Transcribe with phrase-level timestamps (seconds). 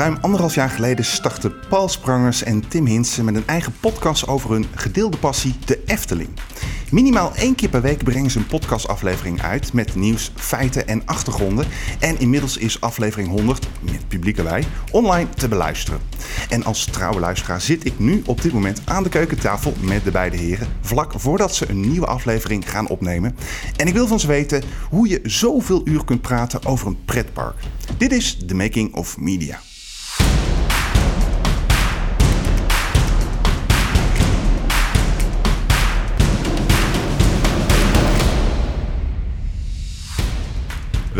[0.00, 4.50] Ruim anderhalf jaar geleden startten Paul Sprangers en Tim Hinsen met een eigen podcast over
[4.50, 6.28] hun gedeelde passie, de Efteling.
[6.90, 11.66] Minimaal één keer per week brengen ze een podcastaflevering uit met nieuws, feiten en achtergronden.
[11.98, 16.00] En inmiddels is aflevering 100, met publiek erbij, online te beluisteren.
[16.48, 20.10] En als trouwe luisteraar zit ik nu op dit moment aan de keukentafel met de
[20.10, 23.36] beide heren, vlak voordat ze een nieuwe aflevering gaan opnemen.
[23.76, 27.56] En ik wil van ze weten hoe je zoveel uur kunt praten over een pretpark.
[27.96, 29.60] Dit is The Making of Media.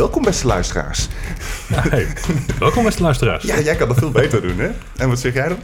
[0.01, 1.09] Welkom beste luisteraars.
[1.73, 2.07] Hey,
[2.59, 3.45] welkom beste luisteraars.
[3.45, 4.71] Ja, jij kan dat veel beter doen hè?
[4.97, 5.59] En wat zeg jij dan?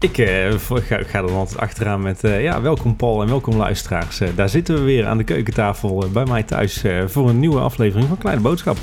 [0.00, 4.20] Ik eh, ga, ga er altijd achteraan met eh, ja, welkom Paul en welkom luisteraars.
[4.20, 8.08] Eh, daar zitten we weer aan de keukentafel bij mij thuis voor een nieuwe aflevering
[8.08, 8.76] van Kleine Boodschap.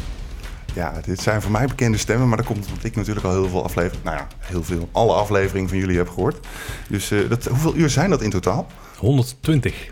[0.73, 3.49] Ja, dit zijn voor mij bekende stemmen, maar dat komt omdat ik natuurlijk al heel
[3.49, 6.47] veel afleveringen, nou ja, heel veel, alle afleveringen van jullie heb gehoord.
[6.89, 8.67] Dus dat, hoeveel uur zijn dat in totaal?
[8.97, 9.89] 120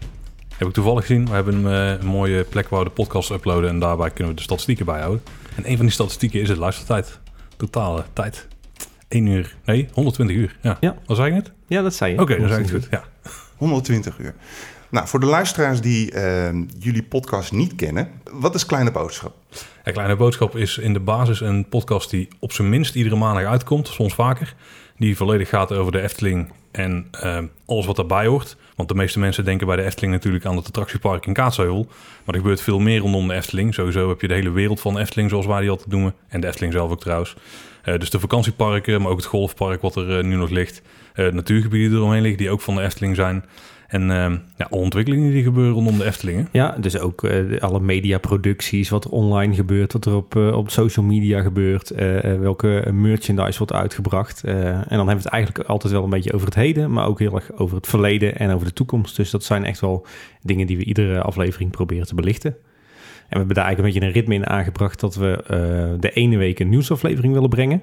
[0.58, 1.26] heb ik toevallig gezien.
[1.26, 4.38] We hebben een, een mooie plek waar we de podcast uploaden en daarbij kunnen we
[4.38, 5.24] de statistieken bijhouden.
[5.56, 7.20] En een van die statistieken is het luistertijd.
[7.58, 8.48] Totale tijd.
[9.08, 10.58] 1 uur, nee, 120 uur.
[10.62, 10.96] Ja, Ja.
[11.06, 11.52] was ik het?
[11.68, 12.20] Ja, dat zei je.
[12.22, 12.88] Oké, dan zei ik het goed.
[12.92, 13.04] Ja.
[13.58, 14.34] 120 uur.
[14.94, 19.36] Nou, voor de luisteraars die eh, jullie podcast niet kennen, wat is Kleine Boodschap?
[19.84, 23.46] Ja, Kleine Boodschap is in de basis een podcast die op zijn minst iedere maandag
[23.46, 24.56] uitkomt, soms vaker.
[24.98, 28.58] Die volledig gaat over de Efteling en eh, alles wat daarbij hoort.
[28.76, 31.88] Want de meeste mensen denken bij de Efteling natuurlijk aan het attractiepark in Kaatsheuvel.
[32.24, 33.74] Maar er gebeurt veel meer rondom de Efteling.
[33.74, 36.14] Sowieso heb je de hele wereld van de Efteling, zoals wij die altijd noemen.
[36.28, 37.36] En de Efteling zelf ook trouwens.
[37.84, 40.82] Eh, dus de vakantieparken, maar ook het golfpark wat er eh, nu nog ligt.
[41.14, 43.46] Eh, natuurgebieden eromheen liggen, die ook van de Efteling zijn.
[43.94, 46.48] En eh, ja, ontwikkelingen die gebeuren rondom de Eftelingen.
[46.52, 50.70] Ja, dus ook de- alle mediaproducties, wat er online gebeurt, wat er op, eh, op
[50.70, 54.44] social media gebeurt, eh, welke merchandise wordt uitgebracht.
[54.44, 57.20] En dan hebben we het eigenlijk altijd wel een beetje over het heden, maar ook
[57.20, 59.16] heel erg over het verleden en over de toekomst.
[59.16, 60.06] Dus dat zijn echt wel
[60.42, 62.52] dingen die we iedere aflevering proberen te belichten.
[62.52, 65.44] En we hebben daar eigenlijk een beetje een ritme in aangebracht dat we
[66.00, 67.82] de ene week een nieuwsaflevering willen brengen.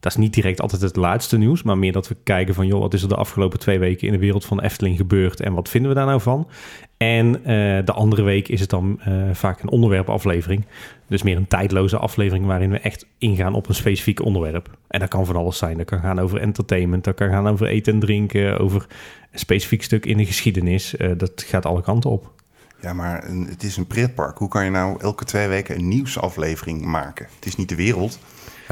[0.00, 2.80] Dat is niet direct altijd het laatste nieuws, maar meer dat we kijken van, joh,
[2.80, 5.68] wat is er de afgelopen twee weken in de wereld van Efteling gebeurd en wat
[5.68, 6.48] vinden we daar nou van?
[6.96, 10.64] En eh, de andere week is het dan eh, vaak een onderwerpaflevering.
[11.06, 14.70] Dus meer een tijdloze aflevering waarin we echt ingaan op een specifiek onderwerp.
[14.88, 15.76] En dat kan van alles zijn.
[15.76, 18.86] Dat kan gaan over entertainment, dat kan gaan over eten en drinken, over
[19.32, 20.96] een specifiek stuk in de geschiedenis.
[20.96, 22.32] Eh, dat gaat alle kanten op.
[22.80, 24.38] Ja, maar het is een pretpark.
[24.38, 27.26] Hoe kan je nou elke twee weken een nieuwsaflevering maken?
[27.34, 28.18] Het is niet de wereld.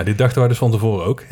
[0.05, 1.23] Dit dachten wij dus van tevoren ook.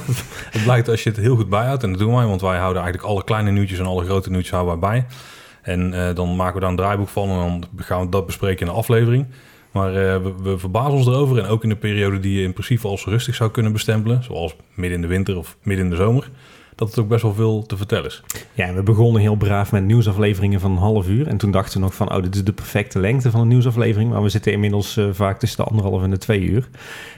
[0.50, 2.82] het blijkt als je het heel goed bijhoudt, en dat doen wij, want wij houden
[2.82, 5.06] eigenlijk alle kleine nieuwtjes en alle grote nieuwtjes houden bij.
[5.62, 8.66] En eh, dan maken we daar een draaiboek van en dan gaan we dat bespreken
[8.66, 9.26] in de aflevering.
[9.72, 12.52] Maar eh, we, we verbazen ons erover en ook in de periode die je in
[12.52, 15.96] principe als rustig zou kunnen bestempelen, zoals midden in de winter of midden in de
[15.96, 16.30] zomer,
[16.74, 18.22] dat het ook best wel veel te vertellen is.
[18.52, 21.26] Ja, we begonnen heel braaf met nieuwsafleveringen van een half uur.
[21.26, 24.10] En toen dachten we nog van, oh, dit is de perfecte lengte van een nieuwsaflevering.
[24.10, 26.68] Maar we zitten inmiddels eh, vaak tussen de anderhalf en de twee uur.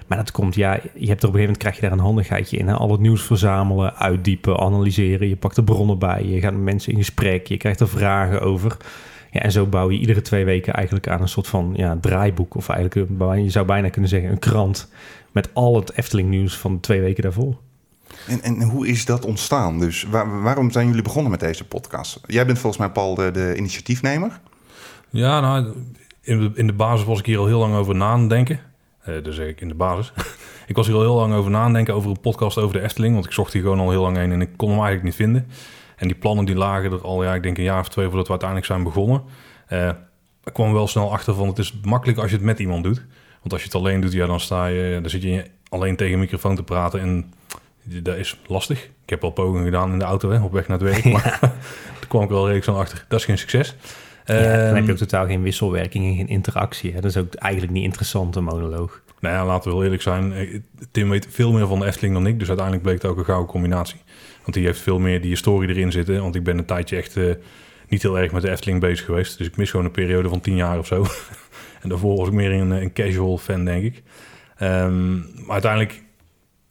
[0.07, 1.99] Maar dat komt, ja, je hebt er op een gegeven moment krijg je daar een
[1.99, 2.69] handigheidje in.
[2.69, 2.75] Hè?
[2.75, 5.29] Al het nieuws verzamelen, uitdiepen, analyseren.
[5.29, 8.41] Je pakt de bronnen bij, je gaat met mensen in gesprek, je krijgt er vragen
[8.41, 8.77] over.
[9.31, 12.55] Ja, en zo bouw je iedere twee weken eigenlijk aan een soort van ja, draaiboek.
[12.57, 14.89] Of eigenlijk, een- je zou bijna kunnen zeggen, een krant.
[15.33, 17.57] Met al het Efteling nieuws van de twee weken daarvoor.
[18.29, 19.79] En, en hoe is dat ontstaan?
[19.79, 22.21] Dus waar- waarom zijn jullie begonnen met deze podcast?
[22.27, 24.41] Jij bent volgens mij, Paul, de, de initiatiefnemer.
[25.11, 25.73] Ja, nou,
[26.55, 28.61] in de, basis was ik hier al heel lang over na aan het denken.
[29.01, 30.13] Eh dus ik in de basis.
[30.67, 32.77] ik was hier al heel lang over na aan het denken over een podcast over
[32.77, 33.15] de Efteling.
[33.15, 35.15] Want ik zocht hier gewoon al heel lang heen en ik kon hem eigenlijk niet
[35.15, 35.47] vinden.
[35.97, 38.25] En die plannen die lagen er al, ja, ik denk een jaar of twee voordat
[38.25, 39.23] we uiteindelijk zijn begonnen.
[39.67, 39.91] Eh
[40.45, 43.05] ik kwam wel snel achter van het is makkelijk als je het met iemand doet.
[43.41, 46.13] Want als je het alleen doet, ja, dan sta je, dan zit je alleen tegen
[46.13, 47.33] een microfoon te praten en
[47.85, 48.85] dat is lastig.
[48.85, 51.39] Ik heb al pogingen gedaan in de auto hè, op weg naar het werk, maar
[52.01, 53.05] toen kwam ik wel redelijk snel achter.
[53.09, 53.77] Dat is geen succes.
[54.25, 56.93] Ja, dan heb Ehm, je ook totaal geen wisselwerking en geen interactie.
[56.93, 57.01] Hè?
[57.01, 59.03] Dat is ook eigenlijk niet interessant, een monoloog.
[59.21, 60.33] Nou ja, laten we heel eerlijk zijn.
[60.33, 60.59] Eh,
[60.91, 62.39] Tim weet veel meer van de Efteling dan ik.
[62.39, 64.01] Dus uiteindelijk bleek het ook een gouden combinatie.
[64.43, 66.21] Want die heeft veel meer die historie erin zitten.
[66.21, 67.25] Want ik ben een tijdje echt eh,
[67.89, 69.39] niet heel erg met de Efteling bezig geweest.
[69.39, 71.07] Dus ik mis gewoon een periode van tien jaar of zo.
[71.83, 74.03] en daarvoor was ik meer een, een casual fan, denk ik.
[74.57, 76.03] Ehm, maar uiteindelijk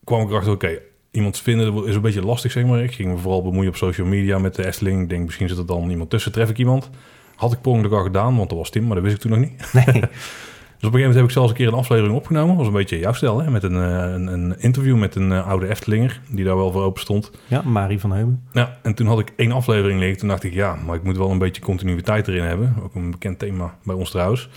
[0.04, 0.80] kwam ik erachter, oké,
[1.14, 2.84] iemand vinden is een beetje lastig, zeg maar.
[2.84, 5.02] Ik ging me vooral bemoeien op social media met de Efteling.
[5.02, 6.32] Ik denk, misschien zit er dan iemand tussen.
[6.32, 6.90] Tref ik iemand?
[7.36, 9.32] Had ik per ongeluk al gedaan, want dat was Tim, maar dat wist ik toen
[9.32, 9.74] nog niet.
[9.74, 10.04] Nee.
[10.84, 12.56] Dus op een gegeven moment heb ik zelfs een keer een aflevering opgenomen.
[12.56, 13.52] was een beetje jouw stijl, hè?
[13.52, 16.22] Met een, eh, een, een interview met een eh, oude Eftelinger.
[16.30, 17.32] Die daar wel voor open stond.
[17.48, 18.48] Ja, Marie van Heumen.
[18.52, 20.18] Ja, en toen had ik één aflevering liggen.
[20.18, 22.76] Toen dacht ik, ja, maar ik moet wel een beetje continuïteit erin hebben.
[22.84, 24.50] Ook een bekend thema bij ons trouwens.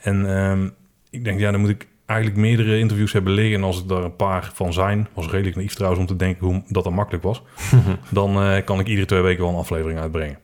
[0.00, 0.68] En ehm,
[1.10, 3.54] ik denk, ja, dan moet ik eigenlijk meerdere interviews hebben liggen...
[3.54, 5.08] en als er daar een paar van zijn...
[5.14, 7.42] was redelijk naïef trouwens om te denken hoe dat dat makkelijk was...
[8.10, 10.38] dan eh, kan ik iedere twee weken wel een aflevering uitbrengen.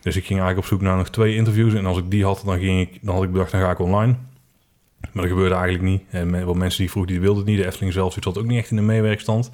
[0.00, 1.74] Dus ik ging eigenlijk op zoek naar nog twee interviews...
[1.74, 3.78] en als ik die had, dan, ging ik, dan had ik bedacht, dan ga ik
[3.78, 4.16] online...
[5.12, 6.02] Maar dat gebeurde eigenlijk niet.
[6.10, 7.58] En wat mensen die vroegen, die wilden het niet.
[7.58, 9.50] De Efteling zelf die zat ook niet echt in de meewerkstand.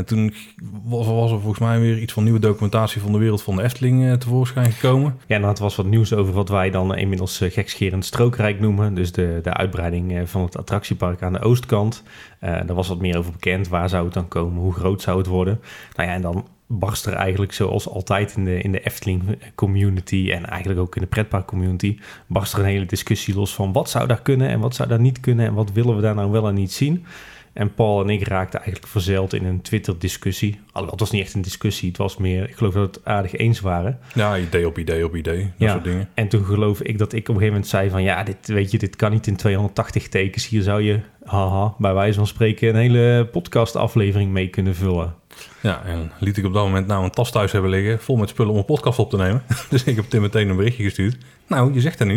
[0.00, 0.34] En toen
[0.82, 4.04] was, er volgens mij weer iets van nieuwe documentatie van de wereld van de Efteling
[4.04, 5.16] eh, tevoorschijn gekomen.
[5.26, 8.94] Ja, en er was wat nieuws over wat wij dan inmiddels eh, gekscherend strookrijk noemen.
[8.94, 12.02] Dus de, de uitbreiding eh, van het attractiepark aan de oostkant.
[12.40, 13.68] Daar was wat meer over bekend.
[13.68, 14.62] Waar zou het dan komen?
[14.62, 15.60] Hoe groot zou het worden?
[15.96, 19.22] Nou ja, en dan barst er eigenlijk zoals altijd in de, in de Efteling
[19.54, 20.30] community...
[20.32, 21.98] en eigenlijk ook in de pretpark community...
[22.26, 25.00] barst er een hele discussie los van wat zou daar kunnen en wat zou daar
[25.00, 25.46] niet kunnen...
[25.46, 27.04] en wat willen we daar nou wel en niet zien...
[27.52, 30.60] En Paul en ik raakten eigenlijk verzeild in een Twitter-discussie.
[30.66, 31.88] Alhoewel, het was niet echt een discussie.
[31.88, 33.98] Het was meer, ik geloof dat we het aardig eens waren.
[34.14, 35.42] Ja, idee op idee op idee.
[35.42, 35.72] Dat Ja.
[35.72, 36.08] soort dingen.
[36.14, 38.02] En toen geloof ik dat ik op een gegeven moment zei van...
[38.02, 40.48] ja, dit, weet je, dit kan niet in 280 tekens.
[40.48, 42.68] Hier zou je, haha, bij wijze van spreken...
[42.68, 45.14] een hele podcastaflevering mee kunnen vullen.
[45.60, 48.00] Ja, en liet ik op dat moment nou een tas thuis hebben liggen...
[48.00, 49.42] vol met spullen om een podcast op te nemen.
[49.70, 51.16] dus ik heb Tim meteen een berichtje gestuurd.
[51.46, 52.14] Nou, je zegt het nu.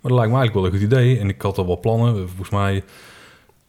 [0.00, 1.18] Maar dat lijkt me eigenlijk wel een goed idee.
[1.18, 2.28] En ik had al wat plannen.
[2.28, 2.82] Volgens mij,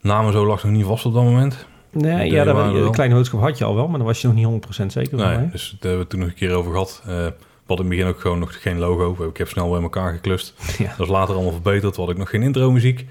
[0.06, 1.66] namen zo lag nog niet vast op dat moment.
[1.92, 3.88] Nee, ja, er een kleine boodschap had je al wel...
[3.88, 5.28] maar daar was je nog niet 100% zeker van.
[5.28, 7.02] Nee, dus daar hebben we toen nog een keer over gehad.
[7.04, 7.34] Eh, we
[7.66, 9.28] hadden in het begin ook gewoon nog geen logo.
[9.30, 10.54] Ik heb snel bij elkaar geklust.
[10.78, 10.94] Ja.
[10.98, 11.92] Dat is later allemaal verbeterd.
[11.92, 13.06] We hadden ook nog geen intro-muziek.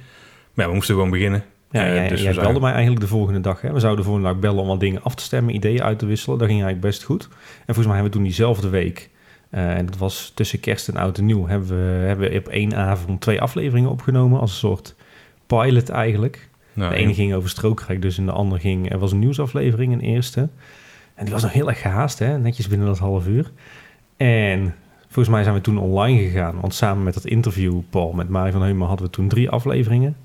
[0.55, 1.45] Maar ja, we moesten gewoon beginnen.
[1.71, 3.61] Ja, Eh, jij, dus jij belde mij eigenlijk de volgende dag.
[3.61, 3.73] Hè?
[3.73, 6.07] We zouden de volgende dag bellen om wat dingen af te stemmen, ideeën uit te
[6.07, 6.39] wisselen.
[6.39, 7.29] Dat ging eigenlijk best goed.
[7.31, 9.11] En volgens mij hebben we toen diezelfde week,
[9.51, 12.49] eh, en dat was tussen kerst en oud en nieuw, hebben we, hebben we op
[12.49, 14.95] één avond twee afleveringen opgenomen als een soort
[15.47, 16.49] pilot eigenlijk.
[16.75, 19.93] Nou, de ene ging over strookrijk, dus en de andere ging, er was een nieuwsaflevering,
[19.93, 20.49] een eerste.
[21.15, 22.39] En die was nog heel erg gehaast, hè?
[22.39, 23.53] netjes binnen dat half uur.
[24.17, 28.29] En volgens mij zijn we toen online gegaan, want samen met dat interview, Paul, met
[28.29, 30.17] Marie van Heumen, hadden we toen drie afleveringen.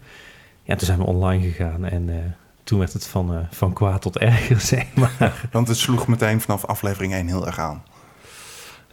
[0.63, 2.15] Ja, toen zijn we online gegaan en eh,
[2.63, 5.47] toen werd het van, eh, van kwaad tot erger, zeg maar.
[5.51, 7.83] Want het sloeg meteen vanaf aflevering 1 heel erg aan.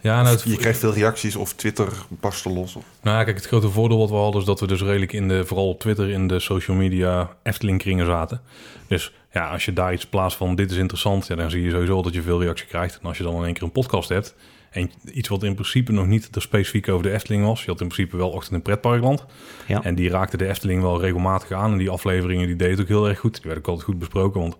[0.07, 2.75] Ja, nou, het, Je kreeg veel reacties of Twitter barstte los.
[2.75, 2.83] Of...
[3.01, 4.41] nou ja, kijk, het grote voordeel wat we hadden...
[4.41, 6.09] is dat we dus redelijk in de, vooral op Twitter...
[6.09, 8.41] in de social media Efteling-kringen zaten.
[8.87, 11.27] Dus ja, als je daar iets plaatst van dit is interessant...
[11.27, 12.99] Ja, dan zie je sowieso dat je veel reactie krijgt.
[13.01, 14.35] En als je dan in één keer een podcast hebt...
[14.69, 17.63] en iets wat in principe nog niet er specifiek over de Efteling was...
[17.63, 19.25] je had in principe wel Ochtend in Pretparkland...
[19.67, 19.83] Ja.
[19.83, 21.71] En die raakte de Efteling wel regelmatig aan.
[21.71, 23.33] En die afleveringen die deden het ook heel erg goed.
[23.33, 24.41] Die werden ook altijd goed besproken.
[24.41, 24.57] Want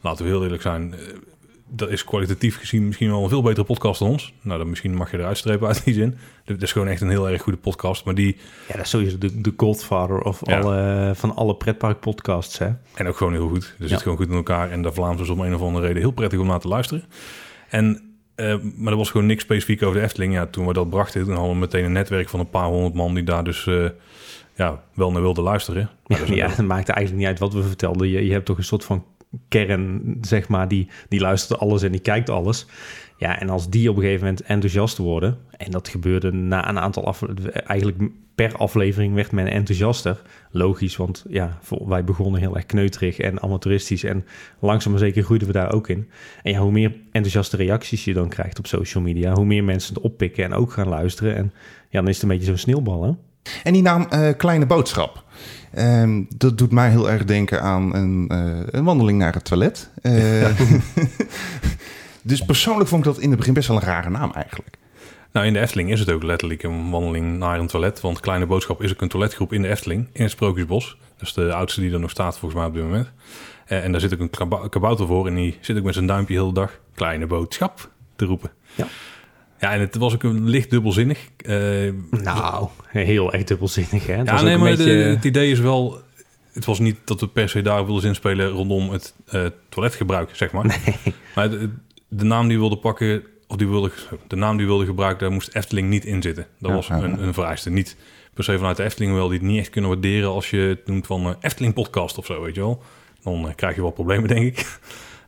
[0.00, 1.00] laten we heel eerlijk zijn, eh,
[1.70, 4.32] dat is kwalitatief gezien misschien wel een veel betere podcast dan ons.
[4.42, 6.16] Nou, dan misschien mag je eruit strepen uit die zin.
[6.44, 8.04] Dit is gewoon echt een heel erg goede podcast.
[8.04, 8.36] Maar die,
[8.68, 10.58] Ja, dat is sowieso de, de godfather of Ja.
[10.60, 12.68] alle, van alle pretparkpodcasts, hè?
[12.94, 13.64] en ook gewoon heel goed.
[13.64, 13.88] Er Ja.
[13.88, 14.70] zit gewoon goed in elkaar.
[14.70, 17.04] En de Vlaams is om een of andere reden heel prettig om naar te luisteren.
[17.68, 20.32] En, eh, maar er was gewoon niks specifiek over de Efteling.
[20.32, 22.94] Ja, toen we dat brachten, toen hadden we meteen een netwerk van een paar honderd
[22.94, 23.14] man...
[23.14, 23.84] die daar dus eh,
[24.54, 25.90] ja, wel naar wilden luisteren.
[26.06, 28.08] Maar Ja, dat ja, maakte eigenlijk niet uit wat we vertelden.
[28.08, 29.04] Je, je hebt toch een soort van
[29.48, 32.66] kern, zeg maar, die, die luistert alles en die kijkt alles.
[33.16, 36.78] Ja, en als die op een gegeven moment enthousiast worden, en dat gebeurde na een
[36.78, 37.22] aantal af,
[37.66, 37.98] eigenlijk
[38.34, 40.22] per aflevering werd men enthousiaster.
[40.50, 44.24] Logisch, want ja, wij begonnen heel erg kneuterig en amateuristisch en
[44.58, 46.08] langzaam maar zeker groeiden we daar ook in.
[46.42, 49.94] En ja, hoe meer enthousiaste reacties je dan krijgt op social media, hoe meer mensen
[49.94, 51.36] het oppikken en ook gaan luisteren.
[51.36, 51.52] En
[51.88, 53.10] ja, dan is het een beetje zo'n sneeuwbal, hè?
[53.62, 55.24] En die naam eh, Kleine Boodschap.
[55.74, 59.90] Ehm, dat doet mij heel erg denken aan een, eh, een wandeling naar het toilet.
[60.02, 60.12] Eh,
[62.22, 64.78] dus persoonlijk vond ik dat in het begin best wel een rare naam eigenlijk.
[65.32, 68.00] Nou, in de Efteling is het ook letterlijk een wandeling naar een toilet.
[68.00, 70.96] Want Kleine Boodschap is ook een toiletgroep in de Efteling, in het Sprookjesbos.
[71.16, 73.10] Dat is de oudste die er nog staat volgens mij op dit moment.
[73.66, 76.34] Eh, en daar zit ook een kabouter voor en die zit ook met zijn duimpje
[76.34, 78.50] heel de dag Kleine Boodschap te roepen.
[78.74, 78.86] Ja.
[79.60, 81.18] Ja, en het was ook een licht dubbelzinnig.
[81.36, 81.54] Eh,
[82.10, 84.14] Nou, heel erg dubbelzinnig, hè?
[84.14, 86.00] Het ja, was nee, maar de- beetje- het idee is wel...
[86.52, 90.52] Het was niet dat we per se daar wilden inspelen rondom het eh, toiletgebruik, zeg
[90.52, 90.78] maar.
[91.34, 91.70] Maar de,
[92.08, 93.90] de naam die we wilden pakken, of die wilde,
[94.26, 96.46] de naam die we wilden gebruiken, daar moest Efteling niet in zitten.
[96.58, 96.76] Dat Ja.
[96.76, 97.70] was een, een vereiste.
[97.70, 97.96] Niet
[98.34, 100.86] per se vanuit de Efteling wel, die het niet echt kunnen waarderen als je het
[100.86, 102.82] noemt van eh, Efteling podcast of zo, weet je wel.
[103.22, 104.78] Dan krijg je wel problemen, denk ik.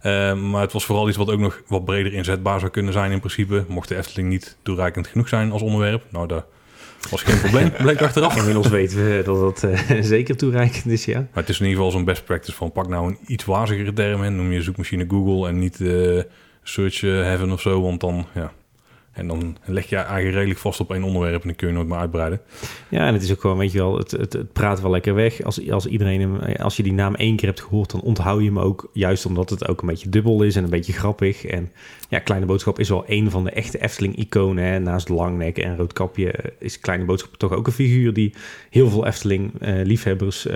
[0.02, 3.12] Eh, maar het was vooral iets wat ook nog wat breder inzetbaar zou kunnen zijn
[3.12, 3.64] in principe.
[3.68, 6.04] Mocht de Efteling niet toereikend genoeg zijn als onderwerp.
[6.10, 6.44] Nou, daar
[7.10, 8.36] was geen probleem, bleek achteraf.
[8.36, 11.18] Inmiddels weten we dat dat eh, zeker toereikend is, ja.
[11.18, 13.92] Maar het is in ieder geval zo'n best practice van pak nou een iets wazigere
[13.92, 16.22] term en noem je zoekmachine Google en niet eh,
[16.62, 18.52] search eh, heaven of zo, want dan ja.
[19.12, 21.88] En dan leg je eigenlijk redelijk vast op één onderwerp en dan kun je nooit
[21.88, 22.40] meer uitbreiden.
[22.88, 25.14] Ja, en het is ook gewoon, weet je wel, het, het, het praat wel lekker
[25.14, 25.42] weg.
[25.42, 28.46] Als, als, iedereen hem, als je die naam één keer hebt gehoord, dan onthoud je
[28.46, 28.90] hem ook.
[28.92, 31.44] Juist omdat het ook een beetje dubbel is en een beetje grappig.
[31.44, 31.72] En
[32.08, 34.82] ja, Kleine Boodschap is wel een van de echte Efteling-iconen.
[34.82, 38.34] Naast Langnek en Roodkapje eh, is Kleine Boodschap toch ook een figuur die
[38.70, 40.46] heel veel Efteling-liefhebbers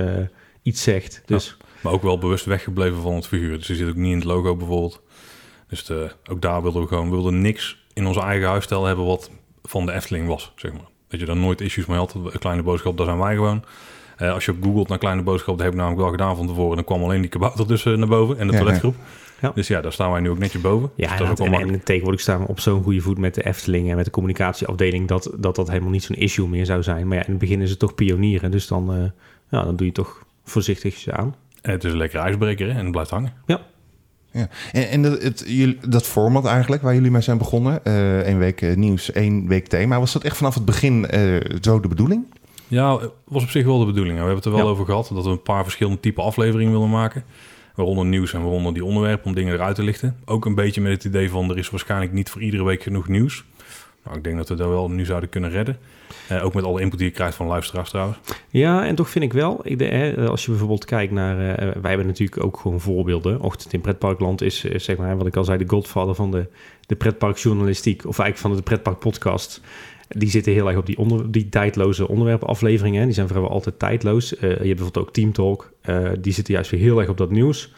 [0.62, 1.22] iets zegt.
[1.26, 3.58] Dus Maar ook wel bewust weggebleven van het figuur.
[3.58, 5.02] Dus die zit ook niet in het logo bijvoorbeeld.
[5.68, 9.04] Dus de, ook daar wilden we gewoon, we wilden niks in onze eigen huisstijl hebben
[9.04, 9.30] wat
[9.62, 10.88] van de Efteling was, zeg maar.
[11.08, 12.14] Dat je daar nooit issues mee had.
[12.14, 13.64] Een kleine boodschap, daar zijn wij gewoon.
[14.16, 16.46] Eh, als je op googelt naar kleine boodschap, dat heb ik namelijk wel gedaan van
[16.46, 16.76] tevoren.
[16.76, 18.94] Dan kwam alleen die kabouter dus naar boven en de toiletgroep.
[19.40, 19.52] Ja.
[19.54, 20.90] Dus ja, daar staan wij nu ook netjes boven.
[20.94, 23.18] ja, dus dat is ook en, wel en, tegenwoordig staan we op zo'n goede voet
[23.18, 26.66] met de Efteling en met de communicatieafdeling dat dat, dat helemaal niet zo'n issue meer
[26.66, 27.08] zou zijn.
[27.08, 29.02] Maar ja, in het begin is het toch pionieren, dus dan, eh,
[29.50, 31.34] ja, dan doe je toch voorzichtig aan.
[31.62, 33.32] En het is een lekkere ijsbreker hè, en het blijft hangen.
[33.46, 33.60] Ja.
[34.72, 38.38] En, en dat, het, jullie- dat format eigenlijk, waar jullie mee zijn begonnen, eh één
[38.38, 41.88] week eh, nieuws, één week thema, was dat echt vanaf het begin eh, zo de
[41.88, 42.24] bedoeling?
[42.68, 44.12] Ja, was op zich wel de bedoeling.
[44.12, 44.66] We hebben het er wel Ja.
[44.70, 47.24] over gehad dat we een paar verschillende type afleveringen willen maken.
[47.74, 50.16] Waaronder nieuws en waaronder die onderwerpen om dingen eruit te lichten.
[50.24, 53.08] Ook een beetje met het idee van er is waarschijnlijk niet voor iedere week genoeg
[53.08, 53.44] nieuws.
[54.06, 55.76] Nou, ik denk dat we dat wel nu zouden kunnen redden.
[56.28, 58.18] Eh, ook met alle input die je krijgt van luisteraars trouwens.
[58.50, 61.68] Ja, en toch vind ik wel, ik, de, hè, als je bijvoorbeeld kijkt naar, eh,
[61.80, 63.40] wij hebben natuurlijk ook gewoon voorbeelden.
[63.40, 66.46] Ochtend in pretparkland is, eh, zeg maar, wat ik al zei, de godfather van de,
[66.86, 69.60] de pretparkjournalistiek, of eigenlijk van de pretparkpodcast.
[70.08, 72.98] Die zitten heel erg op die, onder, die tijdloze onderwerpenafleveringen.
[73.00, 73.04] hè.
[73.04, 74.36] Die zijn vrijwel altijd tijdloos.
[74.36, 75.72] Eh, je hebt bijvoorbeeld ook Team Talk.
[75.80, 77.72] eh, die zitten juist weer heel erg op dat nieuws.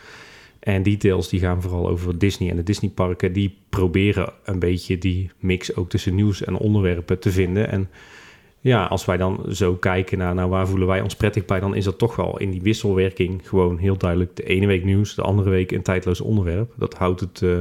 [0.60, 3.32] En details die gaan vooral over Disney en de Disneyparken.
[3.32, 7.68] Die proberen een beetje die mix ook tussen nieuws en onderwerpen te vinden.
[7.68, 7.88] En
[8.60, 11.74] ja, als wij dan zo kijken naar, naar waar voelen wij ons prettig bij, dan
[11.74, 15.22] is dat toch wel in die wisselwerking gewoon heel duidelijk de ene week nieuws, de
[15.22, 16.72] andere week een tijdloos onderwerp.
[16.76, 17.60] Dat houdt het eh,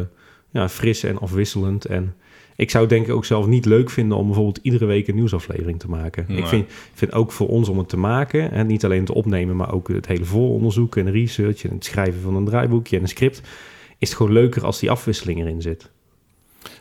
[0.50, 1.86] ja, fris en afwisselend.
[1.86, 2.16] En
[2.58, 5.16] ik zou het denk ik ook zelf niet leuk vinden om bijvoorbeeld iedere week een
[5.16, 6.26] nieuwsaflevering te maken.
[6.28, 6.38] Nee.
[6.38, 9.56] Ik vind, vind ook voor ons om het te maken, en niet alleen te opnemen,
[9.56, 13.08] maar ook het hele vooronderzoek en research en het schrijven van een draaiboekje en een
[13.08, 13.42] script,
[13.98, 15.90] is het gewoon leuker als die afwisseling erin zit.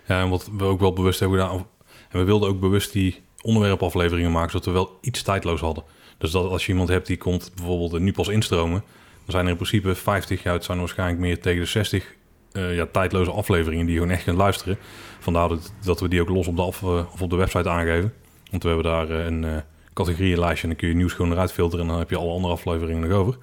[0.06, 1.66] Ja, en wat we ook wel bewust hebben gedaan.
[2.11, 5.85] En we wilden ook bewust die onderwerpafleveringen maken, zodat we wel iets tijdloos hadden.
[6.18, 8.83] Dus dat als je iemand hebt die komt bijvoorbeeld nu pas instromen,
[9.25, 12.15] dan zijn er in principe 50, ja, het zijn waarschijnlijk meer tegen de 60
[12.56, 14.76] eh, ja, tijdloze afleveringen die je gewoon echt kunt luisteren.
[15.18, 17.68] Vandaar dat, dat we die ook los op de, af, eh, of op de website
[17.68, 18.12] aangeven.
[18.50, 21.84] Want we hebben daar eh, een categorieënlijstje en dan kun je nieuws gewoon eruit filteren
[21.84, 23.36] en dan heb je alle andere afleveringen nog over.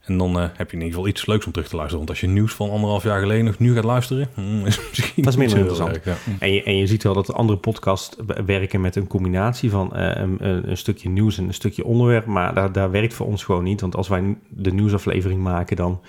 [0.00, 2.06] En dan heb je in ieder geval iets leuks om terug te luisteren.
[2.06, 5.22] Want als je nieuws van anderhalf jaar geleden nog nu gaat luisteren, hmm, is misschien
[5.24, 5.96] Dat is minder interessant.
[5.96, 6.16] erg, ja.
[6.38, 8.16] En je, en je ziet wel dat de andere podcasts
[8.46, 12.26] werken met een combinatie van een, een, een stukje nieuws en een stukje onderwerp.
[12.26, 13.80] Maar daar, daar werkt voor ons gewoon niet.
[13.80, 16.00] Want als wij de nieuwsaflevering maken, dan,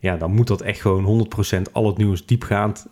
[0.00, 1.28] ja, dan moet dat echt gewoon
[1.58, 2.86] 100% al het nieuws diepgaand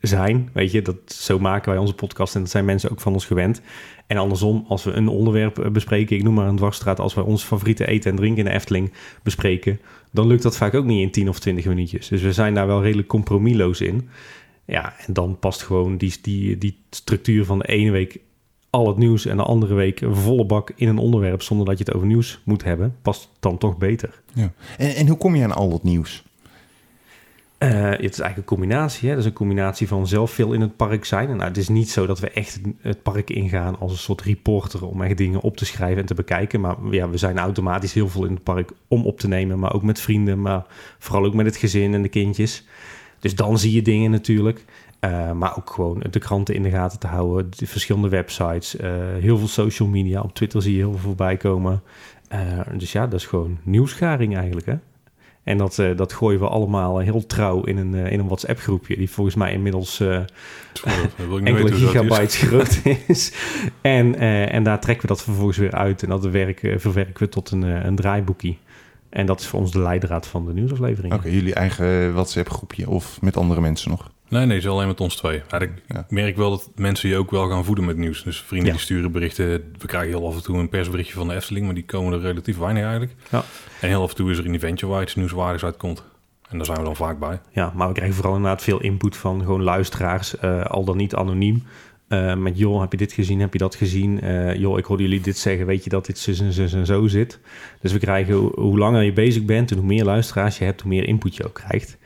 [0.00, 0.50] zijn.
[0.52, 3.26] Weet je, dat, zo maken wij onze podcast en dat zijn mensen ook van ons
[3.26, 3.60] gewend.
[4.06, 7.24] En andersom, als we een onderwerp eh, bespreken, ik noem maar een dwarsstraat, als wij
[7.24, 9.80] ons favoriete eten en drinken in de Efteling bespreken,
[10.12, 12.08] dan lukt dat vaak ook niet in 10 of 20 minuutjes.
[12.08, 14.08] Dus we zijn daar wel redelijk compromisloos in.
[14.66, 18.20] Ja, en dan past gewoon die, die, die structuur van de ene week
[18.74, 21.84] al het nieuws en de andere week volle bak in een onderwerp zonder dat je
[21.84, 24.20] het over nieuws moet hebben, past dan toch beter.
[24.32, 24.52] Ja.
[24.78, 26.24] En, en hoe kom je aan al dat nieuws?
[27.58, 29.08] Eh, het is eigenlijk een combinatie.
[29.08, 29.14] Hè?
[29.14, 31.28] Dat is een combinatie van zelf veel in het park zijn.
[31.28, 33.98] En nou, het is niet zo dat we echt het- het park ingaan als een
[33.98, 36.60] soort reporter om echt dingen op te schrijven en te bekijken.
[36.60, 39.74] Maar ja, we zijn automatisch heel veel in het park om op te nemen, maar
[39.74, 40.64] ook met vrienden, maar
[40.98, 42.64] vooral ook met het gezin en de kindjes.
[43.18, 44.64] Dus dan zie je dingen natuurlijk.
[45.04, 48.90] Eh, maar ook gewoon de kranten in de gaten te houden, de verschillende websites, eh,
[49.20, 50.20] heel veel social media.
[50.20, 51.82] Op Twitter zie je heel veel voorbij komen.
[52.28, 52.40] Eh,
[52.76, 54.74] dus ja, dat is gewoon nieuwsgaring eigenlijk, hè?
[55.42, 59.36] En dat, dat gooien we allemaal heel trouw in een, in een WhatsApp-groepje, die volgens
[59.36, 60.00] mij inmiddels
[61.44, 63.32] enkele gigabytes groot is.
[63.80, 64.14] En,
[64.48, 67.62] en daar trekken we dat vervolgens weer uit en dat werken, verwerken we tot een,
[67.62, 68.58] een draaiboekie.
[69.08, 71.14] En dat is voor ons de leidraad van de nieuwsaflevering.
[71.14, 74.10] Oké, jullie eigen WhatsApp groepje of met andere mensen nog?
[74.28, 75.42] Nee, nee, het is alleen met ons twee.
[75.50, 76.06] Ja, ik Ja.
[76.08, 78.22] merk wel dat mensen je ook wel gaan voeden met nieuws.
[78.22, 78.72] Dus vrienden Ja.
[78.74, 79.46] die sturen berichten.
[79.78, 82.20] We krijgen heel af en toe een persberichtje van de Efteling, maar die komen er
[82.20, 83.12] relatief weinig eigenlijk.
[83.30, 83.42] Ja.
[83.80, 86.02] En heel af en toe is er een eventje waar iets nieuwswaardigs uitkomt.
[86.48, 87.40] En daar zijn we dan vaak bij.
[87.52, 91.14] Ja, maar we krijgen vooral inderdaad veel input van gewoon luisteraars, eh, al dan niet
[91.14, 91.62] anoniem.
[92.08, 94.20] Eh, met joh, heb je dit gezien, heb je dat gezien?
[94.20, 96.86] Eh, joh, ik hoorde jullie dit zeggen, weet je dat dit zus en zus en
[96.86, 97.38] zo zit?
[97.80, 100.90] Dus we krijgen, hoe langer je bezig bent en hoe meer luisteraars je hebt, hoe
[100.90, 101.96] meer input je ook krijgt.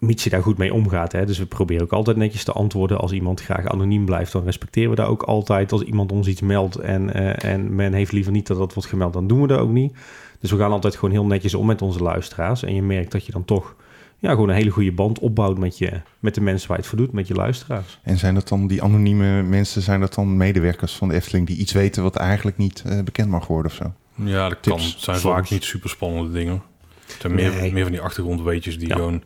[0.00, 1.12] Mits je daar goed mee omgaat.
[1.12, 1.26] Hè?
[1.26, 2.98] Dus we proberen ook altijd netjes te antwoorden.
[2.98, 5.72] Als iemand graag anoniem blijft, dan respecteren we dat ook altijd.
[5.72, 8.88] Als iemand ons iets meldt en, eh, en men heeft liever niet dat dat wordt
[8.88, 9.92] gemeld, dan doen we dat ook niet.
[10.40, 12.62] Dus we gaan altijd gewoon heel netjes om met onze luisteraars.
[12.62, 13.74] En je merkt dat je dan toch
[14.18, 16.92] ja, gewoon een hele goede band opbouwt met, je, met de mensen waar je het
[16.92, 17.98] voor doet, met je luisteraars.
[18.02, 21.56] En zijn dat dan die anonieme mensen, zijn dat dan medewerkers van de Efteling die
[21.56, 23.92] iets weten wat eigenlijk niet eh, bekend mag worden of zo?
[24.24, 24.72] Ja, dat kan.
[24.80, 25.34] Het zijn soms.
[25.34, 26.62] vaak niet super spannende dingen.
[27.06, 27.72] Het zijn meer, Nee.
[27.72, 28.94] meer van die achtergrondweetjes die Ja.
[28.94, 29.22] gewoon...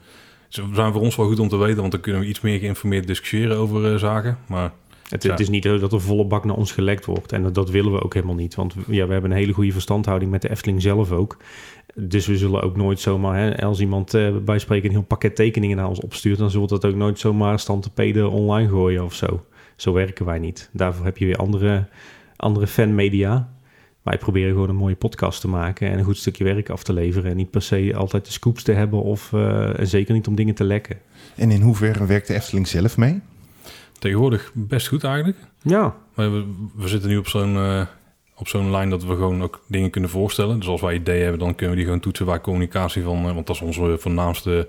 [0.54, 2.58] Ze zijn voor ons wel goed om te weten, want dan kunnen we iets meer
[2.58, 4.38] geïnformeerd discussiëren over eh, zaken.
[4.46, 4.72] Maar
[5.08, 5.30] Het, Ja.
[5.30, 7.32] het is niet dat er volle bak naar ons gelekt wordt.
[7.32, 8.54] En dat, dat willen we ook helemaal niet.
[8.54, 11.36] Want ja, we hebben een hele goede verstandhouding met de Efteling zelf ook.
[11.94, 15.36] Dus we zullen ook nooit zomaar, hè, als iemand eh, bij spreken een heel pakket
[15.36, 18.68] tekeningen naar ons opstuurt, dan zullen we dat ook nooit zomaar stand te peden online
[18.68, 19.44] gooien of zo.
[19.76, 20.70] Zo werken wij niet.
[20.72, 21.86] Daarvoor heb je weer andere,
[22.36, 23.53] andere fanmedia.
[24.04, 26.92] Wij proberen gewoon een mooie podcast te maken en een goed stukje werk af te
[26.92, 27.30] leveren.
[27.30, 30.34] En niet per se altijd de scoops te hebben of eh, en zeker niet om
[30.34, 30.98] dingen te lekken.
[31.36, 33.20] En in hoeverre werkt de Efteling zelf mee?
[33.98, 35.38] Tegenwoordig best goed eigenlijk.
[35.62, 36.44] Ja, Maar we,
[36.74, 37.86] we zitten nu op zo'n eh,
[38.36, 40.58] op zo'n lijn dat we gewoon ook dingen kunnen voorstellen.
[40.58, 43.16] Dus als wij ideeën hebben, dan kunnen we die gewoon toetsen waar communicatie van...
[43.28, 44.68] eh, want dat is onze voornaamste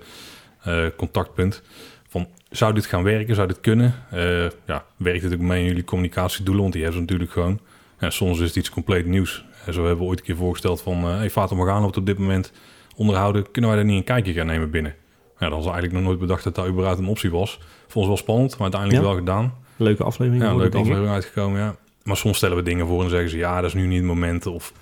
[0.62, 1.62] eh, contactpunt.
[2.08, 3.34] Van, zou dit gaan werken?
[3.34, 3.94] Zou dit kunnen?
[4.10, 6.62] Eh, ja, werkt het ook mee in jullie communicatiedoelen?
[6.62, 7.60] Want die hebben ze natuurlijk gewoon.
[8.00, 9.44] Ja, soms is het iets compleet nieuws.
[9.66, 11.04] En zo hebben we ooit een keer voorgesteld van...
[11.04, 12.52] eh hey, Fata Morgana wordt op dit moment
[12.96, 13.50] onderhouden.
[13.50, 14.94] Kunnen wij daar niet een kijkje gaan nemen binnen?
[15.38, 17.58] Ja, dat was eigenlijk nog nooit bedacht dat dat überhaupt een optie was.
[17.82, 19.08] Vond ons wel spannend, maar uiteindelijk Ja.
[19.08, 19.54] wel gedaan.
[19.76, 20.42] leuke aflevering.
[20.44, 21.76] Ja, leuke aflevering uitgekomen, ja.
[22.02, 23.36] Maar soms stellen we dingen voor en zeggen ze...
[23.36, 24.46] ja, dat is nu niet het moment.
[24.46, 24.72] Of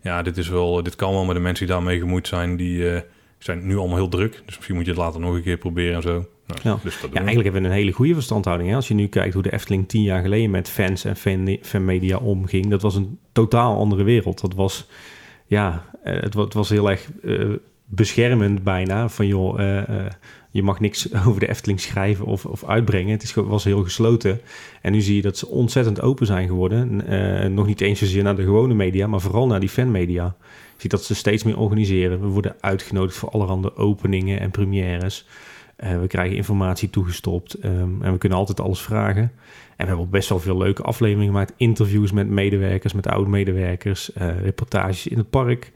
[0.00, 2.56] ja, dit, is wel, dit kan wel, maar de mensen die daarmee gemoeid zijn...
[2.56, 3.00] die eh,
[3.38, 4.42] zijn nu allemaal heel druk.
[4.46, 6.26] Dus misschien moet je het later nog een keer proberen en zo.
[6.46, 6.78] Nou, Ja.
[6.82, 8.70] Dus Ja, eigenlijk hebben we een hele goede verstandhouding.
[8.70, 8.76] Hè?
[8.76, 12.16] Als je nu kijkt hoe de Efteling tien jaar geleden met fans en fan, fanmedia
[12.16, 14.40] omging, dat was een totaal andere wereld.
[14.40, 14.86] Dat was,
[15.46, 17.48] ja, eh, het, het was heel erg eh,
[17.84, 19.08] beschermend bijna.
[19.08, 20.06] Van joh, eh,
[20.50, 23.12] je mag niks over de Efteling schrijven of, of uitbrengen.
[23.12, 24.40] Het is, was heel gesloten.
[24.82, 27.02] En nu zie je dat ze ontzettend open zijn geworden.
[27.54, 30.36] Nog niet eens zozeer naar de gewone media, maar vooral naar die fanmedia.
[30.74, 32.20] Je ziet dat ze steeds meer organiseren.
[32.20, 35.26] We worden uitgenodigd voor allerhande openingen en premières.
[35.76, 39.22] Eh, we krijgen informatie toegestopt ehm, en we kunnen altijd alles vragen.
[39.76, 41.52] En we hebben best wel veel leuke afleveringen gemaakt.
[41.56, 45.72] Interviews met medewerkers, met oud-medewerkers, eh, reportages in het park.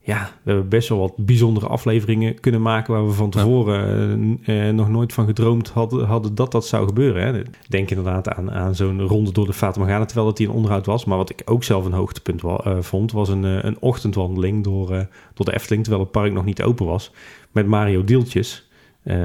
[0.00, 2.94] Ja, we hebben best wel wat bijzondere afleveringen kunnen maken...
[2.94, 7.34] waar we van tevoren eh, nog nooit van gedroomd hadden, hadden dat dat zou gebeuren.
[7.34, 7.42] Hè.
[7.68, 10.04] Denk inderdaad aan, aan zo'n ronde door de Fata Morgana...
[10.04, 11.04] terwijl het die een onderhoud was.
[11.04, 12.42] Maar wat ik ook zelf een hoogtepunt
[12.80, 13.12] vond...
[13.12, 14.88] was een, een ochtendwandeling door,
[15.34, 15.82] door de Efteling...
[15.82, 17.12] terwijl het park nog niet open was...
[17.52, 18.68] met Mario Dieltjes...
[19.04, 19.16] Eh,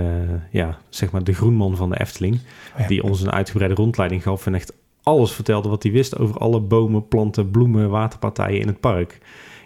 [0.51, 2.35] ja, zeg maar de groenman van de Efteling...
[2.35, 2.87] Oh ja.
[2.87, 4.45] die ons een uitgebreide rondleiding gaf...
[4.45, 4.73] en echt
[5.03, 9.19] alles vertelde wat hij wist over alle bomen, planten, bloemen, waterpartijen in het park.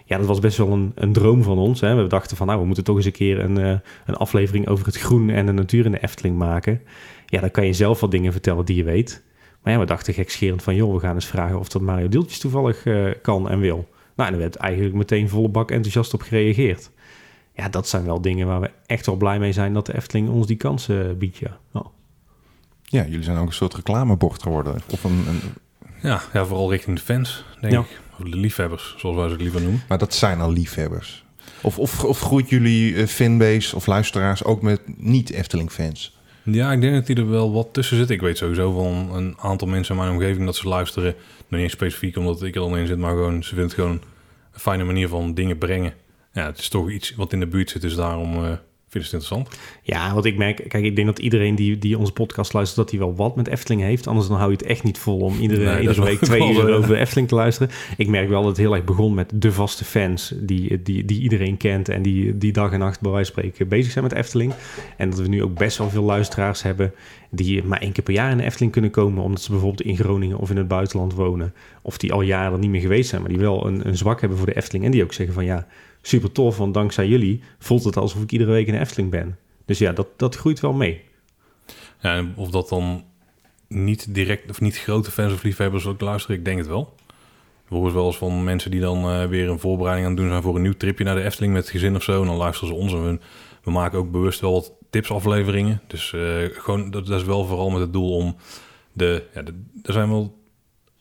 [0.04, 1.80] Ja, dat was best wel een, een droom van ons.
[1.80, 1.94] Hè.
[1.94, 4.86] We dachten van, nou, we moeten toch eens een keer een, eh, een aflevering over
[4.86, 6.80] het groen en de natuur in de Efteling maken.
[7.26, 9.22] Ja, dan kan je zelf wat dingen vertellen die je weet.
[9.62, 12.38] Maar ja, we dachten gekscherend van, joh, we gaan eens vragen of dat Mario Deeltjes
[12.38, 13.88] toevallig eh, kan en wil.
[14.16, 16.90] Nou, en er werd eigenlijk meteen volle bak enthousiast op gereageerd.
[17.54, 20.28] Ja, dat zijn wel dingen waar we echt wel blij mee zijn dat de Efteling
[20.28, 21.58] ons die kans eh, biedt, ja.
[21.72, 21.82] Ja.
[22.82, 24.82] Ja, jullie zijn ook een soort reclamebord geworden.
[24.90, 25.40] Of een, een,
[26.02, 27.80] Ja, ja, vooral richting de fans, denk Ja.
[27.80, 28.00] ik.
[28.18, 29.82] Of de liefhebbers, zoals wij ze het liever noemen.
[29.88, 31.24] maar dat zijn al liefhebbers.
[31.62, 36.18] Of, of, of groeit jullie eh, fanbase of luisteraars ook met niet-Efteling-fans?
[36.42, 38.10] Ja, ik denk dat die er wel wat tussen zit.
[38.10, 41.14] Ik weet sowieso van een aantal mensen in mijn omgeving dat ze luisteren.
[41.14, 43.74] Nog niet eens specifiek omdat ik er dan in zit, maar gewoon, ze vinden het
[43.74, 43.90] gewoon
[44.52, 45.92] een fijne manier van dingen brengen.
[46.34, 48.52] Ja, het is toch iets wat in de buurt zit, dus daarom eh
[48.94, 49.82] vinden ze het interessant.
[49.82, 52.90] Ja, wat ik merk, kijk, ik denk dat iedereen die, die onze podcast luistert, dat
[52.90, 54.06] hij wel wat met Efteling heeft.
[54.06, 56.74] Anders dan hou je het echt niet vol om iedere, Nee, iedere week twee uur
[56.74, 57.70] over de Efteling te luisteren.
[57.96, 61.20] Ik merk wel dat het heel erg begon met de vaste fans die, die, die
[61.20, 64.12] iedereen kent en die, die dag en nacht bij wijze van spreken bezig zijn met
[64.12, 64.52] Efteling.
[64.96, 66.92] En dat we nu ook best wel veel luisteraars hebben
[67.30, 69.96] die maar één keer per jaar in de Efteling kunnen komen, omdat ze bijvoorbeeld in
[69.96, 71.54] Groningen of in het buitenland wonen.
[71.82, 74.38] Of die al jaren niet meer geweest zijn, maar die wel een, een zwak hebben
[74.38, 74.84] voor de Efteling.
[74.84, 75.66] En die ook zeggen van ja,
[76.06, 79.38] super tof, want dankzij jullie voelt het alsof ik iedere week in Efteling ben.
[79.64, 81.02] Dus ja, dat, dat groeit wel mee.
[82.00, 83.04] Ja, of dat dan
[83.68, 86.94] niet direct of niet grote fans of liefhebbers ook luisteren, ik denk het wel.
[87.68, 90.42] We wel eens van mensen die dan eh, weer een voorbereiding aan het doen zijn
[90.42, 92.20] voor een nieuw tripje naar de Efteling met het gezin of zo.
[92.20, 93.20] En dan luisteren ze ons en
[93.62, 95.82] we, maken ook bewust wel wat tipsafleveringen.
[95.86, 96.20] Dus eh,
[96.52, 98.36] gewoon, dat, dat is wel vooral met het doel om
[98.92, 99.42] de, ja,
[99.82, 100.38] er zijn wel,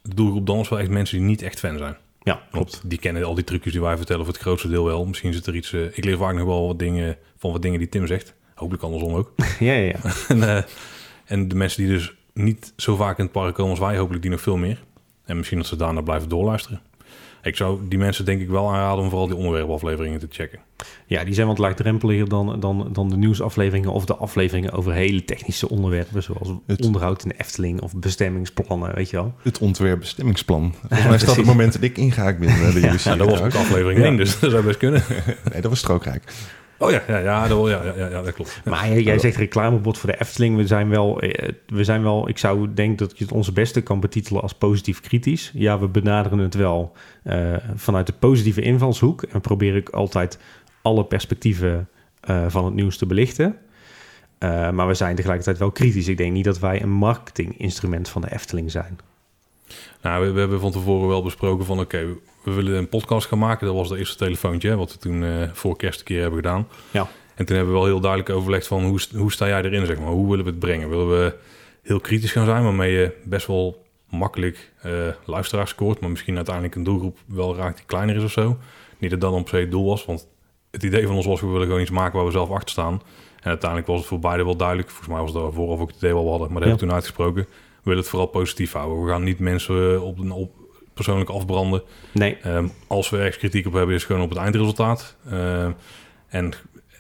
[0.02, 1.98] de doelgroep dan wel echt mensen die niet echt fan zijn.
[2.24, 2.82] Ja, klopt.
[2.84, 5.06] Die kennen al die trucjes die wij vertellen voor het grootste deel wel.
[5.06, 7.80] Misschien zit er iets, eh, ik leer vaak nog wel wat dingen van wat dingen
[7.80, 8.34] die Tim zegt.
[8.56, 9.32] Hopelijk andersom ook.
[9.60, 10.14] Ja, ja, ja.
[10.28, 10.64] En, eh,
[11.26, 14.22] en de mensen die dus niet zo vaak in het park komen als wij, hopelijk
[14.22, 14.84] die nog veel meer.
[15.26, 16.82] En misschien dat ze daarna blijven doorluisteren.
[17.44, 20.60] Ik zou die mensen denk ik wel aanraden om vooral die onderwerpafleveringen te checken.
[21.06, 25.26] Ja, die zijn wat laagdrempeliger dan, dan, dan de nieuwsafleveringen of de afleveringen over hele
[25.26, 29.34] technische onderwerpen, zoals Het- onderhoud in de Efteling of bestemmingsplannen, weet je wel.
[29.42, 30.74] Het ontwerpbestemmingsplan.
[30.80, 32.50] Volgens mij is dat het moment dat ik ingehaakt ben.
[32.72, 34.06] jullie Ja, dat was ook aflevering Ja.
[34.06, 35.04] 1, dus dat zou best kunnen.
[35.52, 36.24] Nee, dat was strookrijk.
[36.78, 38.62] Oh ja, ja, ja, dat, ja, ja, ja, dat klopt.
[38.66, 40.56] Maar jij, zegt reclamebord voor de Efteling.
[40.56, 43.82] We zijn wel, eh, we zijn wel, ik zou denken dat je het onze beste
[43.82, 45.52] kan betitelen als positief kritisch.
[45.54, 46.92] Ja, we benaderen het wel
[47.24, 49.24] eh, vanuit de positieve invalshoek.
[49.24, 50.40] En proberen ik altijd
[50.82, 53.58] alle perspectieven eh, van het nieuws te belichten.
[54.74, 56.08] Maar we zijn tegelijkertijd wel kritisch.
[56.08, 58.98] Ik denk niet dat wij een marketinginstrument van de Efteling zijn.
[60.02, 61.80] Nou, we, we hebben van tevoren wel besproken van...
[61.80, 62.06] oké,
[62.44, 63.68] we willen een podcast gaan maken.
[63.68, 66.40] Dat was de eerste telefoontje, hè, wat we toen uh, voor kerst een keer hebben
[66.40, 66.68] gedaan.
[66.92, 67.08] Ja.
[67.36, 68.84] En toen hebben we wel heel duidelijk overlegd van...
[68.84, 70.12] hoe, hoe sta jij erin, zeg maar?
[70.12, 70.90] Hoe willen we het brengen?
[70.90, 71.36] Willen we
[71.82, 72.64] heel kritisch gaan zijn...
[72.64, 74.92] waarmee je best wel makkelijk uh,
[75.26, 76.00] luisteraars scoort...
[76.00, 78.58] maar misschien uiteindelijk een doelgroep wel raakt die kleiner is of zo.
[78.98, 80.28] Niet dat dat dan per se het doel was, want
[80.72, 81.42] het idee van ons was...
[81.42, 83.02] we willen gewoon iets maken waar we zelf achter staan...
[83.44, 84.90] En uiteindelijk was het voor beide wel duidelijk.
[84.90, 86.86] Volgens mij was het vooraf ook het idee wat we hadden, maar dat hebben we
[86.86, 87.48] toen uitgesproken.
[87.84, 89.04] We willen het vooral positief houden.
[89.04, 90.52] We gaan niet mensen op, op
[90.94, 91.84] persoonlijk afbranden.
[92.12, 92.38] Nee.
[92.48, 95.16] Um, als we ergens kritiek op hebben, is het gewoon op het eindresultaat.
[95.32, 95.66] Uh,
[96.28, 96.54] en,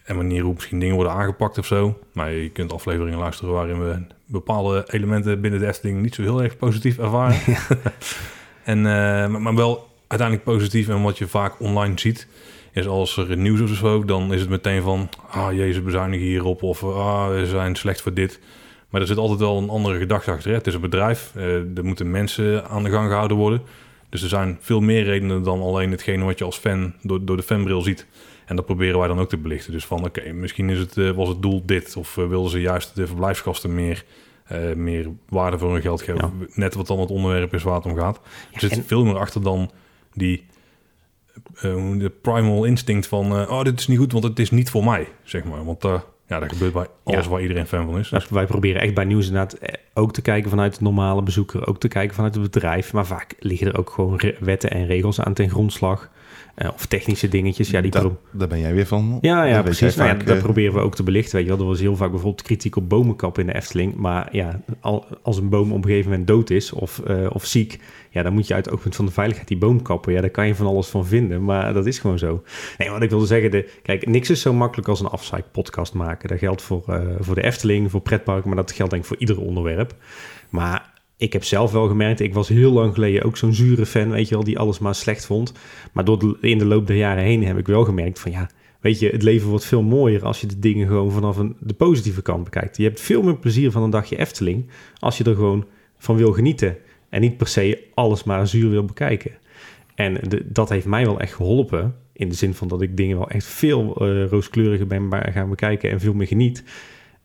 [0.03, 1.99] en manier hoe misschien dingen worden aangepakt of zo.
[2.13, 6.43] Maar je kunt afleveringen luisteren waarin we bepaalde elementen binnen de Efteling niet zo heel
[6.43, 7.39] erg positief ervaren.
[8.63, 10.89] en, uh, maar, maar wel uiteindelijk positief.
[10.89, 12.27] En wat je vaak online ziet,
[12.71, 16.63] is als er nieuws of zo, dan is het meteen van, ah jezus, bezuinigen hierop
[16.63, 18.39] of ah, we zijn slecht voor dit.
[18.93, 20.49] Maar er zit altijd wel een andere gedachte achter.
[20.49, 20.55] Hè?
[20.57, 23.61] Het is een bedrijf, uh, er moeten mensen aan de gang gehouden worden.
[24.09, 27.37] Dus er zijn veel meer redenen dan alleen hetgene wat je als fan door, door
[27.37, 28.07] de fanbril ziet.
[28.45, 29.71] En dat proberen wij dan ook te belichten.
[29.71, 31.95] Dus van oké, okay, misschien is het, uh, was het doel dit.
[31.97, 34.05] Of uh, wilden ze juist de verblijfskasten meer,
[34.51, 36.33] uh, meer waarde voor hun geld geven.
[36.39, 36.47] Ja.
[36.53, 38.19] Net wat dan het onderwerp is waar het om gaat.
[38.51, 38.83] Er zit en...
[38.83, 39.71] veel meer achter dan
[40.13, 40.45] die
[41.55, 43.39] uh, de primal instinct van...
[43.39, 45.65] Uh, oh, dit is niet goed, want het is niet voor mij, zeg maar.
[45.65, 47.31] Want uh, ja, dat gebeurt bij alles ja.
[47.31, 48.09] waar iedereen fan van is.
[48.09, 48.29] Dus.
[48.29, 49.57] Wij proberen echt bij nieuws inderdaad
[49.93, 51.67] ook te kijken vanuit de normale bezoeker.
[51.67, 52.93] Ook te kijken vanuit het bedrijf.
[52.93, 56.11] Maar vaak liggen er ook gewoon wetten en regels aan ten grondslag.
[56.57, 57.69] Uh, of technische dingetjes.
[57.69, 59.17] Ja, die daar, daar ben jij weer van.
[59.21, 59.95] Ja, ja precies.
[59.95, 61.35] Nou, ja, dat proberen we ook te belichten.
[61.35, 63.95] Weet je wel, er was heel vaak bijvoorbeeld kritiek op bomenkap in de Efteling.
[63.95, 67.45] Maar ja, al, als een boom op een gegeven moment dood is of, uh, of
[67.45, 67.79] ziek...
[68.13, 70.13] ja, dan moet je uit het oogpunt van de veiligheid die boom kappen.
[70.13, 72.43] Ja, daar kan je van alles van vinden, maar dat is gewoon zo.
[72.77, 75.93] Nee, wat ik wilde zeggen, de, kijk, niks is zo makkelijk als een afzeik podcast
[75.93, 76.29] maken.
[76.29, 79.19] Dat geldt voor, uh, voor de Efteling, voor pretparken, maar dat geldt denk ik voor
[79.19, 79.95] ieder onderwerp.
[80.49, 84.09] Maar ik heb zelf wel gemerkt, ik was heel lang geleden ook zo'n zure fan,
[84.09, 85.53] weet je wel, die alles maar slecht vond.
[85.91, 88.49] Maar door in de loop der jaren heen heb ik wel gemerkt van ja,
[88.79, 91.73] weet je, het leven wordt veel mooier als je de dingen gewoon vanaf een, de
[91.73, 92.77] positieve kant bekijkt.
[92.77, 95.65] Je hebt veel meer plezier van een dagje Efteling als je er gewoon
[95.97, 96.77] van wil genieten
[97.13, 99.31] en niet per se alles maar zuur wil bekijken.
[99.95, 103.17] En de, dat heeft mij wel echt geholpen, in de zin van dat ik dingen
[103.17, 106.63] wel echt veel uh, rooskleuriger ben gaan bekijken en veel meer geniet.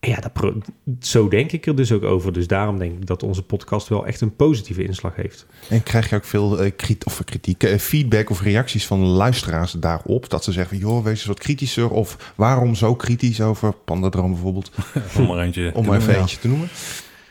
[0.00, 0.62] En ja, dat
[1.00, 2.32] zo denk ik er dus ook over.
[2.32, 5.46] Dus daarom denk ik dat onze podcast wel echt een positieve inslag heeft.
[5.68, 9.72] En krijg je ook veel uh, kritiek, of kritiek, uh, feedback of reacties van luisteraars
[9.72, 10.30] daarop?
[10.30, 11.90] Dat ze zeggen, joh, wees eens wat kritischer.
[11.90, 14.70] Of waarom zo kritisch over Pandadroom bijvoorbeeld?
[15.18, 16.18] Om maar, eentje Om maar even ja.
[16.18, 16.68] eentje te noemen.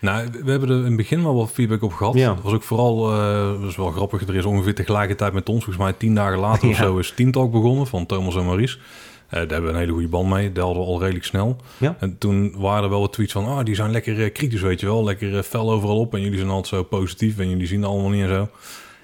[0.02, 2.14] Nou, we hebben er in het begin wel wat feedback op gehad.
[2.14, 2.34] Ja.
[2.34, 5.64] Dat was ook vooral, uh, dat is wel grappig, er is ongeveer tegelijkertijd met ons,
[5.64, 6.74] volgens mij tien dagen later ja.
[6.74, 8.78] of zo, is Team Talk begonnen van Thomas en Maurice.
[9.28, 10.52] Uh, daar hebben we een hele goede band mee.
[10.52, 11.56] Dat hadden we al redelijk snel.
[11.78, 11.96] Ja.
[12.00, 13.46] En toen waren er wel wat tweets van...
[13.46, 15.04] ah, die zijn lekker uh, kritisch, weet je wel.
[15.04, 16.14] Lekker uh, fel overal op.
[16.14, 17.40] En jullie zijn altijd zo positief.
[17.40, 18.50] En jullie zien het allemaal niet en zo.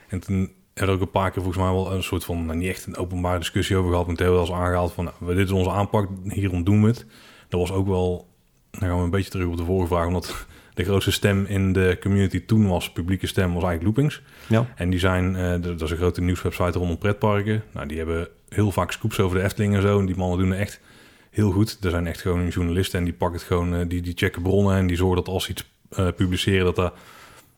[0.08, 2.46] En toen hebben we ook een paar keer volgens mij wel een soort van...
[2.46, 4.06] Nou, niet echt een openbare discussie over gehad.
[4.06, 5.04] Maar het hebben we aangehaald van...
[5.04, 7.06] Nou, dit is onze aanpak, hierom doen we het.
[7.50, 8.28] Dat was ook wel...
[8.72, 10.08] Dan gaan we een beetje terug op de vorige vraag.
[10.08, 12.92] Omdat de grootste stem in de community toen was...
[12.92, 14.22] publieke stem, was eigenlijk Loopings.
[14.48, 14.68] Ja.
[14.76, 15.34] En die zijn...
[15.62, 17.64] dat is een grote nieuwswebsite rondom pretparken.
[17.72, 20.00] Nou, die hebben heel vaak scoops over de Efteling en zo.
[20.00, 20.80] En die mannen doen het echt
[21.34, 21.78] heel goed.
[21.82, 24.76] Er zijn echt gewoon journalisten en die pakken het gewoon, uh, die, die checken bronnen
[24.76, 26.94] en die zorgen dat als ze iets uh, publiceren, dat dat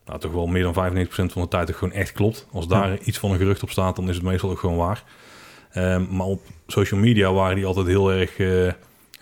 [0.05, 2.47] nou, toch wel meer dan 95% van de tijd ook gewoon echt klopt.
[2.51, 2.97] Als daar ja.
[3.03, 5.03] iets van een gerucht op staat, dan is het meestal ook gewoon waar.
[5.77, 8.71] Um, maar op social media waren die altijd heel erg, uh,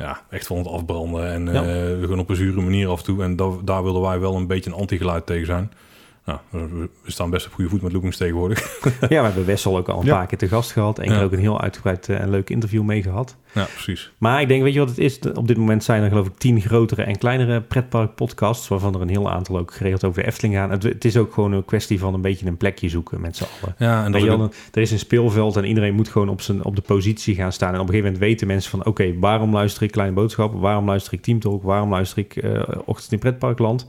[0.04, 1.64] ja, echt van het afbranden en ja.
[2.02, 3.24] gewoon op een zure manier af en toe.
[3.24, 5.72] En da daar wilden wij wel een beetje een anti-geluid tegen zijn.
[6.26, 8.80] Nou, we staan best op goede voet met Loopings tegenwoordig.
[9.02, 10.16] ja, we hebben Wessel ook al een ja.
[10.16, 11.00] paar keer te gast gehad.
[11.00, 11.22] En ja.
[11.22, 13.36] ook een heel uitgebreid en leuk interview mee gehad.
[13.54, 14.12] Ja, precies.
[14.18, 15.20] Maar ik denk, weet je wat het is?
[15.34, 18.68] Op dit moment zijn er geloof ik tien grotere en kleinere pretpark podcasts...
[18.68, 20.72] waarvan er een heel aantal ook geregeld over de Efteling gaan.
[20.72, 23.44] Het, het, is ook gewoon een kwestie van een beetje een plekje zoeken met z'n
[23.62, 23.76] allen.
[23.78, 26.76] Ja, en dat je, er is een speelveld en iedereen moet gewoon op, zijn, op
[26.76, 27.74] de positie gaan staan.
[27.74, 28.80] En op een gegeven moment weten mensen van...
[28.80, 30.60] oké, okay, waarom luister ik Kleine Boodschappen?
[30.60, 31.64] Waarom luister ik Team Talk?
[31.64, 33.88] Waarom luister ik uh, Ochtend in Pretparkland?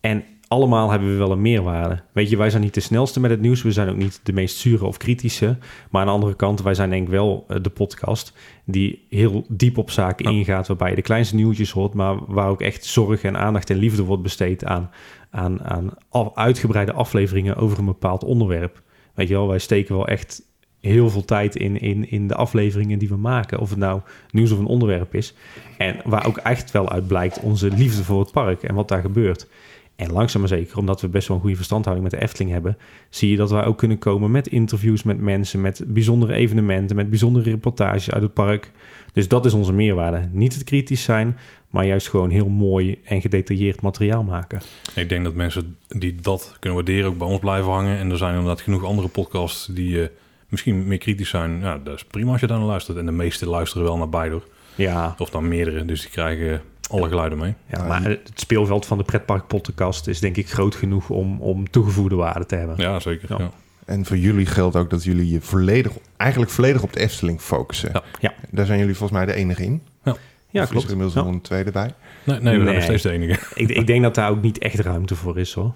[0.00, 2.02] En allemaal hebben we wel een meerwaarde.
[2.12, 3.62] Weet je, wij zijn niet de snelste met het nieuws.
[3.62, 5.56] We zijn ook niet de meest zure of kritische.
[5.90, 8.32] Maar aan de andere kant, wij zijn denk ik wel de podcast
[8.64, 10.66] die heel diep op zaken ingaat.
[10.66, 14.02] Waarbij je de kleinste nieuwtjes hoort, maar waar ook echt zorg en aandacht en liefde
[14.02, 14.90] wordt besteed aan,
[15.30, 15.90] aan, aan
[16.34, 18.82] uitgebreide afleveringen over een bepaald onderwerp.
[19.14, 20.42] Weet je wel, wij steken wel echt
[20.80, 23.58] heel veel tijd in, in, in de afleveringen die we maken.
[23.58, 25.34] Of het nou nieuws of een onderwerp is.
[25.78, 29.00] En waar ook echt wel uit blijkt onze liefde voor het park en wat daar
[29.00, 29.48] gebeurt.
[29.96, 32.76] En langzaam maar zeker, omdat we best wel een goede verstandhouding met de Efteling hebben,
[33.10, 37.10] zie je dat wij ook kunnen komen met interviews met mensen, met bijzondere evenementen, met
[37.10, 38.70] bijzondere reportages uit het park.
[39.12, 40.28] Dus dat is onze meerwaarde.
[40.32, 41.36] Niet het kritisch zijn,
[41.70, 44.60] maar juist gewoon heel mooi en gedetailleerd materiaal maken.
[44.94, 47.98] Ik denk dat mensen die dat kunnen waarderen ook bij ons blijven hangen.
[47.98, 50.06] En er zijn inderdaad genoeg andere podcasts die uh,
[50.48, 51.60] misschien meer kritisch zijn.
[51.60, 52.98] Ja, dat is prima als je daar naar luistert.
[52.98, 54.42] En de meeste luisteren wel naar beide.
[54.74, 55.14] Ja.
[55.18, 57.54] Of naar meerdere, dus die krijgen alle geluiden mee.
[57.66, 61.70] Ja, maar het speelveld van de pretpark podcast is denk ik groot genoeg om, om
[61.70, 62.74] toegevoegde waarde te hebben.
[62.78, 63.34] Ja, zeker.
[63.38, 63.50] Ja.
[63.84, 67.90] En voor jullie geldt ook dat jullie je volledig, eigenlijk volledig op de Efteling focussen.
[67.92, 68.02] Ja.
[68.20, 68.34] ja.
[68.50, 69.82] Daar zijn jullie volgens mij de enige in.
[70.04, 70.16] Ja,
[70.50, 70.84] ja of klopt.
[70.84, 71.94] Is er inmiddels nog een tweede bij?
[72.24, 73.38] Nee, nee we zijn nog steeds de enige.
[73.54, 75.74] ik, ik denk dat daar ook niet echt ruimte voor is hoor.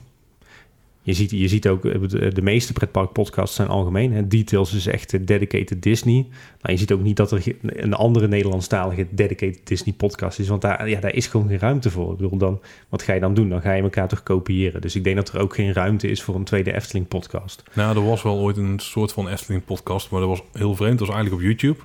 [1.03, 4.13] Je ziet, je ziet ook, eh, de meeste pretpark-podcasts zijn algemeen.
[4.13, 4.27] Hè.
[4.27, 6.15] Details is echt dedicated Disney.
[6.15, 10.49] Nou, je ziet ook niet dat er een andere Nederlandstalige dedicated Disney-podcast is.
[10.49, 12.13] Want daar, ja, daar is gewoon geen ruimte voor.
[12.13, 13.49] Ik bedoel, dan, wat ga je dan doen?
[13.49, 14.81] Dan ga je elkaar toch kopiëren.
[14.81, 17.63] Dus ik denk dat er ook geen ruimte is voor een tweede Efteling-podcast.
[17.73, 20.99] Nou, er was wel ooit een soort van Efteling-podcast, maar dat was heel vreemd.
[20.99, 21.79] Dat was eigenlijk op YouTube.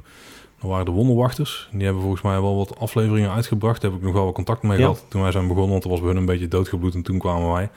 [0.60, 1.70] Dat waren de Wonderwachters.
[1.72, 3.82] Die hebben volgens mij wel wat afleveringen uitgebracht.
[3.82, 5.72] Daar heb ik nog wel wat contact mee gehad toen wij zijn begonnen.
[5.72, 7.70] Want er was bij hun een beetje doodgebloed en toen kwamen wij.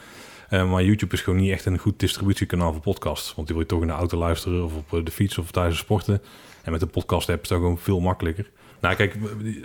[0.50, 3.34] Uh, maar YouTube is gewoon niet echt een goed distributiekanaal voor podcasts.
[3.34, 5.78] Want die wil je toch in de auto luisteren of op de fiets of tijdens
[5.78, 6.22] sporten.
[6.62, 8.50] En met de podcast app is dat gewoon veel makkelijker.
[8.80, 9.16] Nou kijk,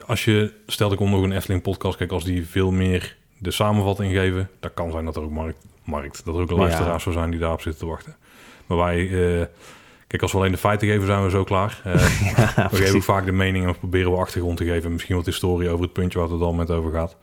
[0.06, 3.52] als je, stel ik om nog een Efteling podcast, kijk als die veel meer de
[3.52, 7.02] samenvatting geven, dan kan zijn dat er ook markt, markt dat er ook een luisteraar
[7.02, 8.15] zou zijn die daarop zitten te wachten.
[8.65, 9.46] Maar wij, uh,
[10.08, 11.82] kijk als we alleen de feiten geven zijn we zo klaar.
[11.86, 14.91] Uh, ja, we geven vaak de mening en proberen we achtergrond te geven.
[14.91, 17.17] Misschien wat historie over het puntje waar het al met over gaat.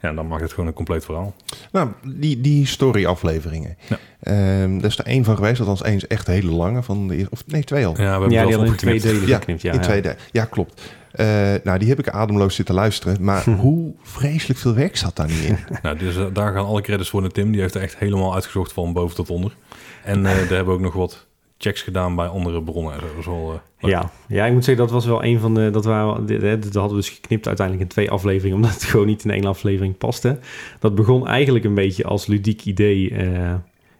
[0.00, 1.34] Ja, dan maakt het gewoon een compleet verhaal.
[1.72, 3.76] Nou, die, die story-afleveringen.
[3.88, 4.62] Ja.
[4.62, 6.82] Um, er is er één van geweest, althans één is echt hele lange.
[6.82, 7.92] Van de, of nee, twee al.
[7.92, 9.62] Ja, we hebben ja, die al in twee delen ja, geknipt.
[9.62, 10.18] Ja, in twee delen.
[10.32, 10.82] Ja, klopt.
[11.20, 11.26] Uh,
[11.64, 13.16] nou, die heb ik ademloos zitten luisteren.
[13.20, 15.58] Maar hoe vreselijk veel werk zat daar niet in?
[15.82, 17.52] nou, dus uh, daar gaan alle credits voor naar Tim.
[17.52, 19.56] Die heeft er echt helemaal uitgezocht van boven tot onder.
[20.04, 21.25] En uh, daar hebben we ook nog wat
[21.58, 23.00] checks gedaan bij andere bronnen.
[23.16, 24.10] Dat wel, uh, ja.
[24.28, 25.70] ja, ik moet zeggen, dat was wel een van de...
[25.70, 26.26] Dat, waren,
[26.60, 28.56] dat hadden we dus geknipt uiteindelijk in twee afleveringen...
[28.62, 30.38] omdat het gewoon niet in één aflevering paste.
[30.78, 33.10] Dat begon eigenlijk een beetje als ludiek idee...
[33.10, 33.54] Uh,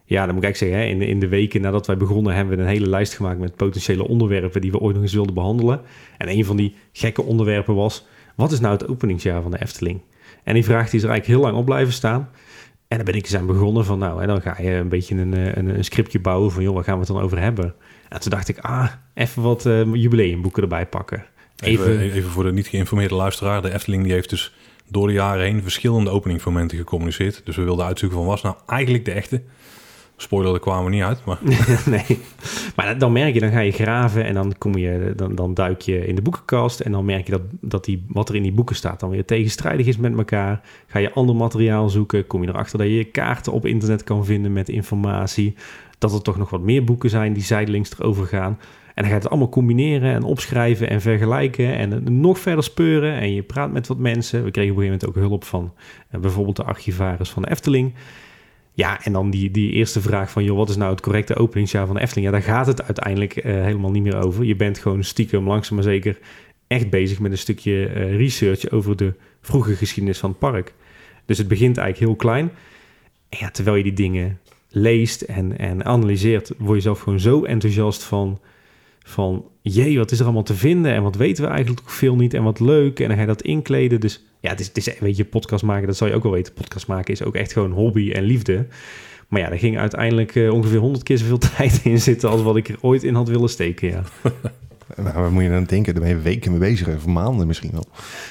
[0.05, 2.35] ja, dan moet ik zeggen, hè, in, in de weken nadat wij begonnen...
[2.35, 4.61] hebben we een hele lijst gemaakt met potentiële onderwerpen...
[4.61, 5.81] die we ooit nog eens wilden behandelen.
[6.17, 8.05] En een van die gekke onderwerpen was...
[8.35, 10.01] wat is nou het openingsjaar van de Efteling?
[10.43, 12.29] En die vraag die is er eigenlijk heel lang op blijven staan...
[12.87, 15.15] En dan ben ik eens aan begonnen van, nou, en dan ga je een beetje
[15.15, 17.75] een, een, een, scriptje bouwen van, joh, waar gaan we het dan over hebben?
[18.09, 21.25] En toen dacht ik, ah, even wat uh, jubileumboeken erbij pakken.
[21.59, 23.61] Even, even, even voor de niet geïnformeerde luisteraar.
[23.61, 24.53] De Efteling die heeft dus
[24.89, 27.41] door de jaren heen verschillende openingsmomenten gecommuniceerd.
[27.43, 29.41] Dus we wilden uitzoeken van, was nou eigenlijk de echte?
[30.19, 31.25] Spoiler, daar kwamen we niet uit.
[31.25, 31.37] Maar...
[31.85, 32.19] nee,
[32.75, 35.81] maar dan merk je, dan ga je graven en dan, kom je, dan, dan duik
[35.81, 36.79] je in de boekenkast.
[36.79, 39.25] En dan merk je dat, dat die, wat er in die boeken staat dan weer
[39.25, 40.61] tegenstrijdig is met elkaar.
[40.87, 44.53] Ga je ander materiaal zoeken, kom je erachter dat je kaarten op internet kan vinden
[44.53, 45.55] met informatie.
[45.97, 48.57] Dat er toch nog wat meer boeken zijn die zijdelings erover gaan.
[48.97, 53.13] En dan ga je het allemaal combineren en opschrijven en vergelijken en nog verder speuren.
[53.13, 54.43] En je praat met wat mensen.
[54.43, 55.73] We kregen op een gegeven moment ook hulp van
[56.11, 57.93] uh, bijvoorbeeld de archivaris van de Efteling.
[58.77, 61.87] Ja, en dan die, die eerste vraag van, joh, wat is nou het correcte openingsjaar
[61.87, 62.25] van Efteling?
[62.25, 64.45] Ja, daar gaat het uiteindelijk uh, helemaal niet meer over.
[64.45, 66.17] Je bent gewoon stiekem langzaam maar zeker
[66.67, 70.73] echt bezig met een stukje uh, research over de vroege geschiedenis van het park.
[71.25, 72.51] Dus het begint eigenlijk heel klein.
[73.29, 77.43] En ja, terwijl je die dingen leest en, en analyseert, word je zelf gewoon zo
[77.43, 78.39] enthousiast van,
[79.07, 82.33] van, jee, wat is er allemaal te vinden en wat weten we eigenlijk veel niet
[82.33, 82.99] en wat leuk.
[82.99, 83.99] En dan ga je dat inkleden.
[83.99, 86.31] Dus ja, het is, het is, weet je, podcast maken, dat zou je ook wel
[86.31, 86.53] weten.
[86.53, 88.67] Podcast maken is ook echt gewoon hobby en liefde.
[89.27, 92.55] Maar ja, er ging uiteindelijk uh, ongeveer honderd keer zoveel tijd in zitten als wat
[92.55, 94.03] ik er ooit in had willen steken, ja.
[94.95, 95.93] Maar waar moet je dan denken?
[95.93, 97.85] Daar ben je weken mee bezig, of maanden misschien wel.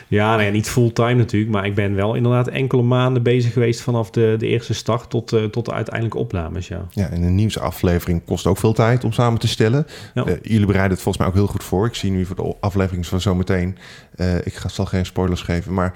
[0.09, 3.81] Ja, nou ja, niet fulltime natuurlijk, maar ik ben wel inderdaad enkele maanden bezig geweest
[3.81, 6.87] vanaf de, de eerste start tot, uh, tot de uiteindelijke opnames, ja.
[6.91, 9.87] Ja, en een nieuwsaflevering kost ook veel tijd om samen te stellen.
[10.15, 10.27] Ja.
[10.27, 11.87] Uh, jullie bereiden het volgens mij ook heel goed voor.
[11.87, 13.79] Ik zie nu voor de aflevering van zometeen,
[14.17, 15.95] uh, ik ga, zal geen spoilers geven, maar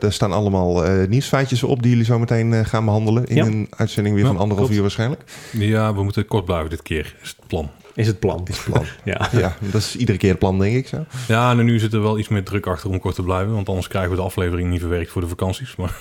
[0.00, 3.44] er staan allemaal nieuwsfeitjes op die jullie zometeen gaan behandelen in ja.
[3.44, 5.22] een uitzending weer ja, van anderhalf uur waarschijnlijk.
[5.52, 7.70] Ja, we moeten kort blijven dit keer, is het plan.
[7.98, 8.46] Is het plan.
[8.46, 8.84] Is het plan.
[9.04, 9.28] ja.
[9.32, 11.04] ja, dat is iedere keer het plan, denk ik zo.
[11.28, 13.54] Ja, en nu zit er wel iets meer druk achter om kort te blijven.
[13.54, 15.76] Want anders krijgen we de aflevering niet verwerkt voor de vakanties.
[15.76, 15.96] Maar,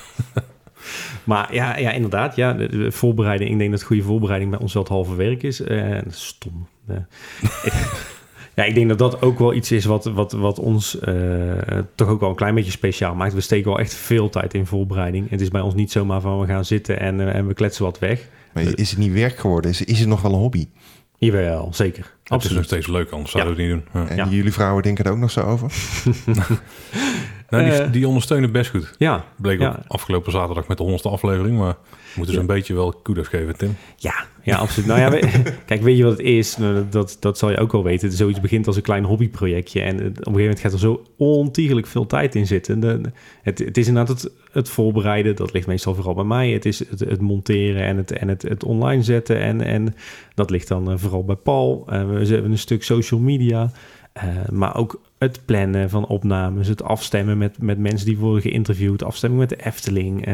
[1.23, 2.35] maar ja, ja, inderdaad.
[2.35, 3.51] Ja, de, de, voorbereiding.
[3.51, 5.61] Ik denk dat goede voorbereiding bij ons wel het halve werk is.
[5.61, 6.67] Uh, stom.
[6.89, 6.97] Uh,
[8.55, 11.53] ja, ik denk dat dat ook wel iets is wat, wat, wat ons uh,
[11.95, 13.33] toch ook wel een klein beetje speciaal maakt.
[13.33, 15.29] We steken wel echt veel tijd in voorbereiding.
[15.29, 17.99] Het is bij ons niet zomaar van we gaan zitten en, en we kletsen wat
[17.99, 18.27] weg.
[18.53, 19.71] Maar is het niet werk geworden?
[19.71, 20.67] Is, is het nog wel een hobby?
[21.17, 22.15] Jawel, zeker.
[22.23, 24.03] Het is nog steeds leuk, anders zouden we het niet doen.
[24.17, 24.23] Ja.
[24.23, 25.71] En jullie vrouwen denken er ook nog zo over?
[27.49, 28.93] Nou, die, Eh, die ondersteunen best goed.
[28.97, 29.79] Ja, Bleek Ja.
[29.87, 31.57] afgelopen zaterdag met de honderdste aflevering.
[31.57, 33.75] Maar we moeten ze een beetje wel kudos geven, Tim.
[33.95, 34.87] Ja, ja, absoluut.
[34.87, 36.57] Nou ja, we- kijk, weet je wat het is?
[36.57, 38.11] Nou, dat- dat, zal je ook wel weten.
[38.11, 39.81] Zoiets begint als een klein hobbyprojectje.
[39.81, 42.79] En op een gegeven moment gaat er zo ontiegelijk veel tijd in zitten.
[42.79, 43.01] De,
[43.41, 45.35] het, het is inderdaad het, het voorbereiden.
[45.35, 46.49] Dat ligt meestal vooral bij mij.
[46.51, 49.39] Het is het, het monteren en, het, en het, het online zetten.
[49.39, 49.95] En, en
[50.33, 51.83] dat ligt dan eh, vooral bij Paul.
[51.89, 53.71] Eh, we hebben een stuk social media.
[54.17, 56.67] Eh, maar ook het plannen van opnames.
[56.67, 59.03] Het afstemmen met, met mensen die worden geïnterviewd.
[59.03, 60.25] Afstemming met de Efteling.
[60.25, 60.33] eh.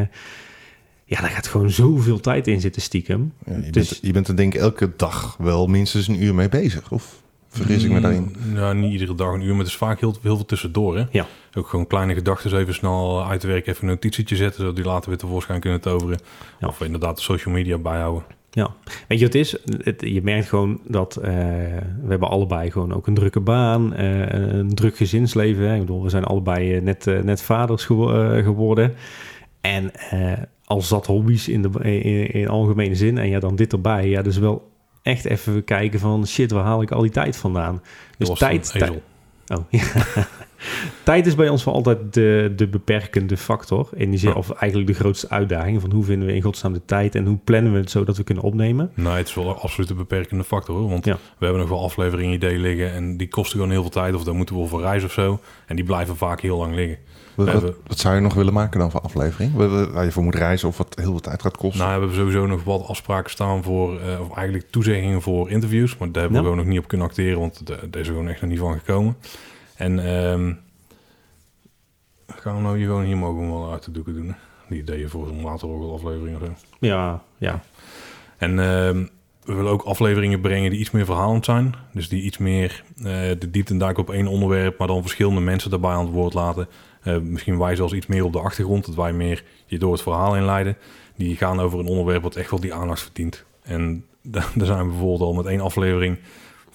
[1.06, 3.34] ja, daar gaat gewoon zoveel tijd in zitten stiekem.
[3.46, 6.36] Ja, je, Dus- bent, je bent er denk ik elke dag wel minstens een uur
[6.36, 6.92] mee bezig.
[6.92, 8.36] Of vergis ik me daarin?
[8.48, 10.98] Mm, Ja, niet iedere dag een uur, maar het is vaak heel, heel veel tussendoor.
[10.98, 11.04] Hè?
[11.12, 11.26] Ja.
[11.54, 14.86] Ook gewoon kleine gedachten even snel uit te werken, even een notitietje zetten, zodat die
[14.86, 16.20] later weer tevoorschijn kunnen toveren.
[16.60, 16.68] Ja.
[16.68, 18.24] Of inderdaad de social media bijhouden.
[18.56, 18.74] Ja,
[19.08, 19.58] weet je wat het is?
[19.84, 21.32] Het, je merkt gewoon dat eh,
[22.02, 25.68] we hebben allebei gewoon ook een drukke baan, eh, een druk gezinsleven.
[25.68, 25.74] Hè?
[25.74, 28.94] Ik bedoel, we zijn allebei eh, net, net vaders gewo- geworden.
[29.62, 30.32] En eh,
[30.66, 33.18] al zat hobby's in de in, in algemene zin.
[33.18, 34.10] En ja, dan dit erbij.
[34.10, 37.82] Ja, dus wel echt even kijken van shit, waar haal ik al die tijd vandaan?
[38.18, 38.92] Dus Dat tijd, tijd,
[39.48, 39.82] oh, ja.
[41.04, 43.90] Tijd is bij ons wel altijd de, de beperkende factor.
[43.96, 44.36] In die zin, Ja.
[44.36, 47.38] of eigenlijk de grootste uitdaging van hoe vinden we in godsnaam de tijd en hoe
[47.44, 48.92] plannen we het zo dat we kunnen opnemen.
[48.94, 50.90] Nee, het is wel absoluut een beperkende factor hoor.
[50.90, 51.18] Want Ja.
[51.38, 54.16] we hebben nog wel afleveringen ideeën liggen en die kosten gewoon heel veel tijd.
[54.16, 55.40] Of daar moeten we voor reizen of zo.
[55.66, 56.98] En die blijven vaak heel lang liggen.
[57.36, 59.54] Wat, we wat, hebben- wat zou je nog willen maken dan voor aflevering?
[59.56, 61.80] Waar- je voor moet reizen of wat heel veel tijd gaat kosten?
[61.80, 65.98] Nou, we hebben sowieso nog wat afspraken staan voor, eh, of eigenlijk toezeggingen voor interviews.
[65.98, 68.14] Maar daar hebben we gewoon nog niet op kunnen acteren, want de- daar is er
[68.14, 69.16] gewoon echt nog niet van gekomen.
[69.84, 70.54] En ehm
[72.28, 74.28] gaan we nou hier gewoon hier mogen we wel uit de doeken doen.
[74.28, 74.34] hè?
[74.70, 76.54] Die ideeën voor zo'n waterorgel aflevering of zo.
[76.80, 77.62] Ja, ja.
[78.38, 79.06] En ehm,
[79.44, 81.76] we willen ook afleveringen brengen die iets meer verhalend zijn.
[81.94, 83.04] Dus die iets meer eh,
[83.40, 86.68] de diepte duiken op één onderwerp, maar dan verschillende mensen daarbij aan het woord laten.
[87.02, 90.02] Eh, misschien wij zelfs iets meer op de achtergrond, dat wij meer je door het
[90.02, 90.78] verhaal inleiden.
[91.16, 93.44] Die gaan over een onderwerp wat echt wel die aandacht verdient.
[93.62, 96.18] En da- daar zijn we bijvoorbeeld al met één aflevering,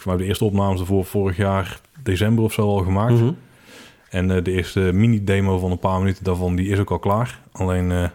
[0.07, 3.15] mij de eerste opnames ervoor vorig jaar december of zo al gemaakt.
[3.15, 3.33] Mhm.
[4.11, 7.41] En eh, de eerste mini-demo van een paar minuten daarvan, die is ook al klaar.
[7.53, 8.09] Alleen, eh,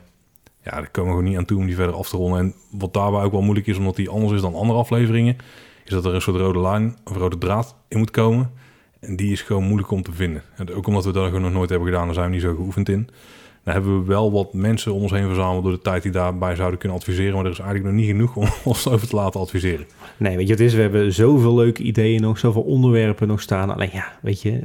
[0.64, 2.40] ja, daar komen we gewoon niet aan toe om die verder af te ronden.
[2.40, 5.38] En wat daarbij ook wel moeilijk is, omdat die anders is dan andere afleveringen,
[5.86, 8.52] is dat er een soort rode lijn, of rode draad in moet komen.
[9.00, 10.44] En die is gewoon moeilijk om te vinden.
[10.56, 12.90] En ook omdat we gewoon nog nooit hebben gedaan, daar zijn we niet zo geoefend
[12.90, 13.10] in.
[13.64, 16.56] Dan hebben we wel wat mensen om ons heen verzameld door de tijd die daarbij
[16.56, 17.34] zouden kunnen adviseren.
[17.34, 19.86] Maar er is eigenlijk nog niet genoeg om ons over te laten adviseren.
[20.18, 23.70] Nee, weet je, het is, we hebben zoveel leuke ideeën nog, zoveel onderwerpen nog staan.
[23.70, 24.60] Alleen ja, weet je,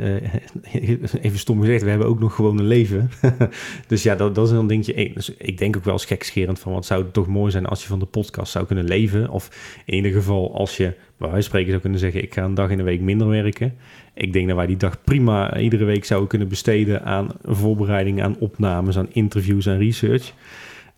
[0.73, 3.11] eh, even stom gezegd, we hebben ook nog gewoon een leven.
[3.89, 5.11] dus ja, dat, dat is een dingetje.
[5.15, 7.83] Dus ik denk ook wel eens gekscherend van, wat zou het toch mooi zijn als
[7.83, 9.29] je van de podcast zou kunnen leven.
[9.29, 9.51] Of
[9.85, 12.71] in ieder geval als je, bij wijze spreken zou kunnen zeggen, ik ga een dag
[12.71, 13.75] in de week minder werken.
[14.19, 18.37] Ik denk dat wij die dag prima iedere week zouden kunnen besteden aan voorbereiding, aan
[18.39, 20.33] opnames, aan interviews, aan research.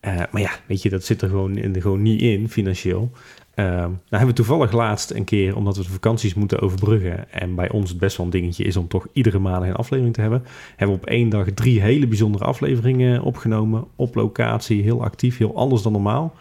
[0.01, 3.11] Eh, maar ja, weet je, dat zit er gewoon, in, gewoon niet in financieel.
[3.55, 7.33] Ehm nou hebben we toevallig laatst een keer, omdat we de vakanties moeten overbruggen...
[7.33, 10.15] en bij ons het best wel een dingetje is om toch iedere maand een aflevering
[10.15, 10.45] te hebben...
[10.77, 13.85] hebben we op één dag drie hele bijzondere afleveringen opgenomen...
[13.97, 16.35] op locatie, heel actief, heel anders dan normaal.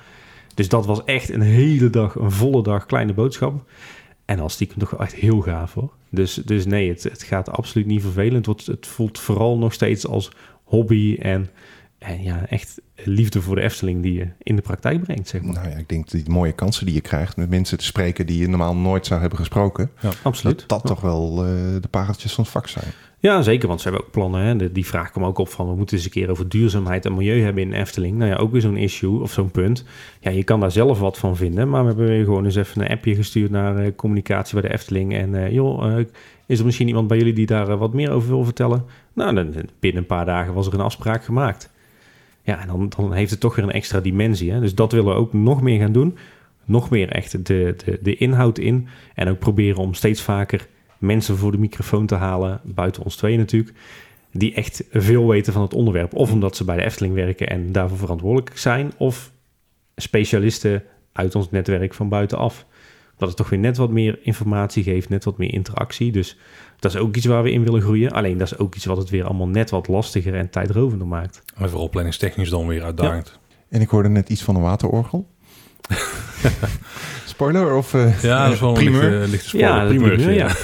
[0.54, 3.64] Dus dat was echt een hele dag, een volle dag kleine boodschap.
[4.30, 5.94] En als stiekem toch echt heel gaaf hoor.
[6.10, 8.46] Dus, dus nee, het, het gaat absoluut niet vervelend.
[8.46, 10.32] Het, het voelt vooral nog steeds als
[10.64, 11.50] hobby en,
[11.98, 15.54] en ja, echt liefde voor de Efteling die je in de praktijk brengt, zeg maar.
[15.54, 18.26] Nou ja, ik denk dat die mooie kansen die je krijgt met mensen te spreken
[18.26, 20.60] die je normaal nooit zou hebben gesproken, Absoluut.
[20.60, 22.92] dat dat toch wel eh, de pareltjes van het vak zijn.
[23.22, 24.42] Ja, zeker, want ze hebben ook plannen.
[24.42, 24.72] Hè.
[24.72, 27.42] Die vraag kwam ook op van, we moeten eens een keer over duurzaamheid en milieu
[27.42, 28.18] hebben in Efteling.
[28.18, 29.86] Nou ja, ook weer zo'n issue of zo'n punt.
[30.20, 32.82] Ja, je kan daar zelf wat van vinden, maar we hebben weer gewoon eens even
[32.82, 35.14] een appje gestuurd naar eh, communicatie bij de Efteling.
[35.14, 36.06] En eh, joh, eh,
[36.46, 38.86] is er misschien iemand bij jullie die daar wat meer over wil vertellen?
[39.14, 41.70] Nou, dan, binnen een paar dagen was er een afspraak gemaakt.
[42.42, 44.52] Ja, en dan, dan heeft het toch weer een extra dimensie.
[44.52, 44.60] Hè?
[44.60, 46.18] Dus dat willen we ook nog meer gaan doen.
[46.66, 48.88] Nog meer echt de, de, de inhoud in.
[49.16, 50.68] En ook proberen om steeds vaker
[51.00, 53.78] mensen voor de microfoon te halen, buiten ons twee natuurlijk,
[54.32, 56.14] die echt veel weten van het onderwerp.
[56.14, 59.32] Of omdat ze bij de Efteling werken en daarvoor verantwoordelijk zijn, of
[59.96, 60.84] specialisten
[61.14, 62.66] uit ons netwerk van buitenaf.
[63.18, 66.12] Dat het toch weer net wat meer informatie geeft, net wat meer interactie.
[66.12, 66.38] Dus
[66.80, 68.12] dat is ook iets waar we in willen groeien.
[68.12, 71.44] Alleen dat is ook iets wat het weer allemaal net wat lastiger en tijdrovender maakt.
[71.56, 73.40] En vooral planningstechnisch dan weer uitdagend.
[73.70, 75.28] En ik hoorde net iets van een waterorgel.
[77.26, 79.10] Spoiler of eh, Ja, dat is wel een primeur?
[79.10, 79.76] lichte, lichte spoiler.
[79.76, 80.48] Ja, primeur, ja.
[80.48, 80.56] ja.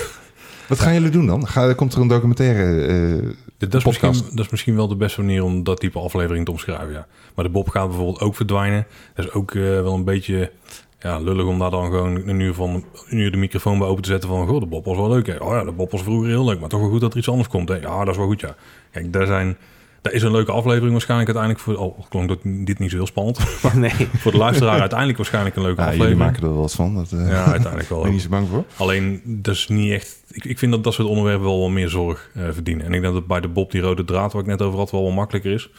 [0.67, 1.47] Wat gaan jullie doen dan?
[1.47, 2.81] Ga, komt er een documentaire?
[2.85, 4.03] eh, Dat is, podcast.
[4.13, 7.07] misschien, dat is misschien wel de beste manier om dat type aflevering te omschrijven, ja.
[7.35, 8.87] Maar de Bob gaat bijvoorbeeld ook verdwijnen.
[9.15, 10.51] Dat is ook eh, wel een beetje
[10.99, 14.03] ja, lullig om daar dan gewoon een uur, van, een uur de microfoon bij open
[14.03, 14.47] te zetten van...
[14.47, 15.27] Goh, de Bob was wel leuk.
[15.27, 15.37] Hè?
[15.37, 17.29] Oh ja, de Bob was vroeger heel leuk, maar toch wel goed dat er iets
[17.29, 17.69] anders komt.
[17.69, 17.75] Hè?
[17.75, 18.55] Ja, dat is wel goed, ja.
[18.91, 19.57] Kijk, daar zijn...
[20.05, 21.77] Dat is een leuke aflevering waarschijnlijk uiteindelijk voor...
[21.77, 23.39] Al klonk dat dit niet zo heel spannend.
[23.75, 23.91] nee.
[24.17, 26.31] voor de luisteraar uiteindelijk waarschijnlijk een leuke Ja, jullie aflevering.
[26.31, 26.95] maken er wel wat van.
[26.95, 27.99] Dat, eh, Ja, uiteindelijk wel.
[28.01, 28.63] ben je niet zo bang voor?
[28.77, 30.23] Alleen, dat is niet echt...
[30.31, 32.85] Ik, ik vind dat dat soort onderwerpen wel wat meer zorg eh, verdienen.
[32.85, 34.79] En ik denk dat het bij de Bob, die rode draad waar ik net over
[34.79, 35.69] had, wel wat makkelijker is.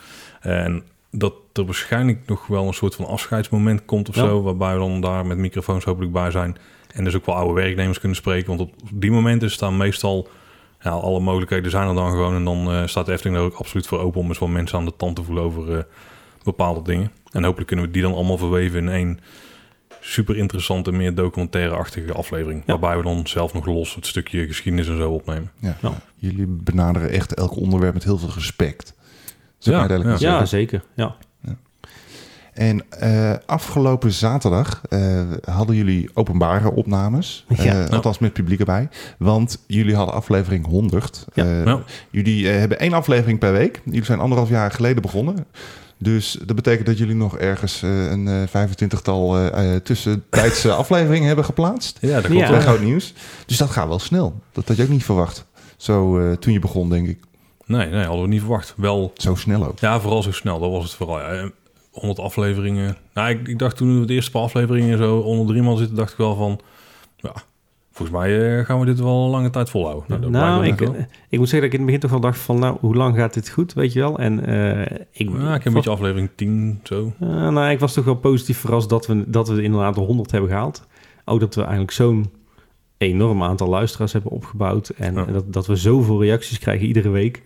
[0.40, 4.20] En dat er waarschijnlijk nog wel een soort van afscheidsmoment komt of Ja.
[4.22, 4.42] zo...
[4.42, 6.56] waarbij we dan daar met microfoons hopelijk bij zijn.
[6.94, 8.48] En dus ook wel oude werknemers kunnen spreken.
[8.56, 10.28] Want op die momenten staan meestal...
[10.80, 12.34] Ja, alle mogelijkheden zijn er dan gewoon.
[12.34, 14.20] En dan eh, staat de Efteling er ook absoluut voor open...
[14.20, 15.84] om eens wat mensen aan de tand te voelen over eh,
[16.42, 17.10] bepaalde dingen.
[17.32, 19.20] En hopelijk kunnen we die dan allemaal verweven in één
[20.00, 22.62] super interessante, meer documentaire-achtige aflevering.
[22.66, 22.78] Ja.
[22.78, 25.50] Waarbij we dan zelf nog los het stukje geschiedenis en zo opnemen.
[25.58, 25.76] Ja.
[25.82, 25.92] Ja.
[26.16, 28.94] Jullie benaderen echt elk onderwerp met heel veel respect.
[29.58, 30.44] Zeg Ja, ja.
[30.44, 30.82] zeker.
[30.94, 31.16] Ja.
[32.56, 37.44] En eh, afgelopen zaterdag eh, hadden jullie openbare opnames.
[37.48, 37.84] Ja.
[37.84, 38.88] Eh, althans met publiek erbij.
[39.18, 41.24] Want jullie hadden aflevering 100.
[41.34, 41.44] Ja.
[41.44, 41.82] Ja.
[42.10, 43.80] Jullie eh, hebben één aflevering per week.
[43.84, 45.46] Jullie zijn anderhalf jaar geleden begonnen.
[45.98, 51.26] Dus dat betekent dat jullie nog ergens eh, een eh, 25-tal eh, eh, tussentijdse afleveringen
[51.26, 51.98] hebben geplaatst.
[52.00, 52.48] Ja, dat klopt.
[52.48, 52.60] Ja.
[52.60, 53.14] groot nieuws.
[53.46, 54.40] Dus dat gaat wel snel.
[54.52, 55.44] Dat had je ook niet verwacht.
[55.76, 57.18] Zo eh, toen je begon, denk ik.
[57.66, 58.74] Nee, nee, hadden we niet verwacht.
[58.76, 59.78] Wel, Zo snel ook.
[59.78, 60.58] ja, vooral zo snel.
[60.60, 61.18] Dat was het vooral.
[61.20, 61.50] Ja.
[61.96, 62.96] Eh, 100 afleveringen.
[63.14, 65.96] Nou, ik, ik dacht toen we de eerste paar afleveringen zo onder drie man zitten,
[65.96, 66.60] dacht ik wel van,
[67.16, 67.32] ja,
[67.92, 70.04] volgens mij eh, gaan we dit wel een lange tijd volhouden.
[70.08, 70.94] Nou, dat Nou, ik, wel.
[71.28, 73.16] ik moet zeggen dat ik in het begin toch wel dacht van, nou, hoe lang
[73.16, 74.18] gaat dit goed, weet je wel?
[74.18, 77.12] En eh, ik, Ja, ik heb een beetje aflevering 10, zo.
[77.20, 80.30] Eh, nou, ik was toch wel positief verrast dat we, dat we inderdaad de 100
[80.30, 80.86] hebben gehaald.
[81.24, 82.30] Ook dat we eigenlijk zo'n
[82.98, 84.88] enorm aantal luisteraars hebben opgebouwd.
[84.88, 85.24] En Ja.
[85.24, 87.42] dat, dat we zoveel reacties krijgen iedere week.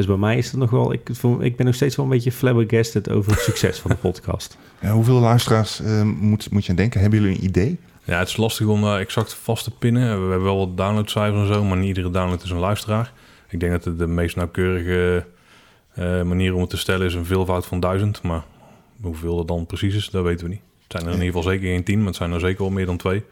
[0.00, 0.92] Dus bij mij is het nog wel...
[0.92, 3.96] Ik, voel- ik ben nog steeds wel een beetje flabbergasted over het succes van de
[4.08, 4.56] podcast.
[4.80, 7.00] Ja, hoeveel luisteraars eh, moet, moet je aan denken?
[7.00, 7.78] Hebben jullie een idee?
[8.04, 10.02] Ja, het is lastig om daar exact vast te pinnen.
[10.02, 13.12] We hebben wel wat downloadcijfers en zo, maar niet iedere download is een luisteraar.
[13.48, 15.26] Ik denk dat het de meest nauwkeurige
[15.94, 18.22] eh, manier om het te stellen is een veelvoud van duizend.
[18.22, 18.42] Maar
[19.02, 20.62] hoeveel er dan precies is, dat weten we niet.
[20.82, 22.70] Het zijn er in ieder geval zeker geen tien, maar het zijn er zeker wel
[22.72, 23.22] meer dan twee.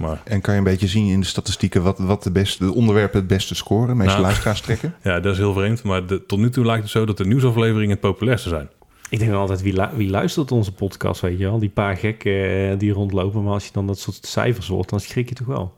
[0.00, 2.74] Maar En kan je een beetje zien in de statistieken wat, wat de, beste, de
[2.74, 4.22] onderwerpen het beste scoren, de meeste Nou.
[4.22, 4.94] luisteraars trekken?
[5.02, 5.82] ja, dat is heel vreemd.
[5.82, 8.68] Maar de- tot nu toe lijkt het zo dat de nieuwsafleveringen het populairste zijn.
[9.10, 11.58] Ik denk dan altijd, wie, lu- wie luistert onze podcast, weet je wel?
[11.58, 13.42] Die paar gekken eh, die rondlopen.
[13.44, 15.74] Maar als je dan dat soort cijfers hoort, dan schrik je toch wel.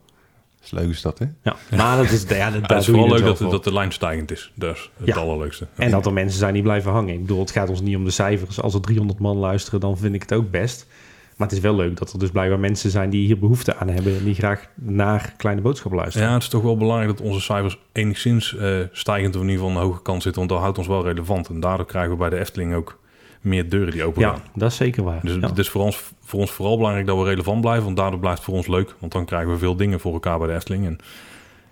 [0.57, 1.25] Dat is leuk is dat, hè?
[1.41, 3.51] Ja, maar dat is, ja, dat, Ja, daar het is vooral leuk dat, voor.
[3.51, 4.51] dat de lijn stijgend is.
[4.55, 5.15] Dat is het Ja.
[5.15, 5.67] allerleukste.
[5.75, 7.13] En dat er mensen zijn die blijven hangen.
[7.13, 8.61] Ik bedoel, het gaat ons niet om de cijfers.
[8.61, 10.87] Als er 300 man luisteren, dan vind ik het ook best.
[11.37, 13.89] Maar het is wel leuk dat er dus blijkbaar mensen zijn die hier behoefte aan
[13.89, 14.17] hebben...
[14.17, 16.27] en die graag naar Kleine Boodschap luisteren.
[16.27, 19.63] Ja, het is toch wel belangrijk dat onze cijfers enigszins eh, stijgend of in ieder
[19.63, 20.41] geval aan de hoge kant zitten.
[20.41, 21.49] Want dat houdt ons wel relevant.
[21.49, 22.99] En daardoor krijgen we bij de Efteling ook
[23.41, 24.41] meer deuren die open Ja, gaan.
[24.55, 25.19] dat is zeker waar.
[25.21, 25.47] Dus ja.
[25.47, 27.83] het is voor ons, voor ons vooral belangrijk dat we relevant blijven.
[27.83, 28.95] Want daardoor blijft het voor ons leuk.
[28.99, 30.85] Want dan krijgen we veel dingen voor elkaar bij de Efteling.
[30.85, 30.97] En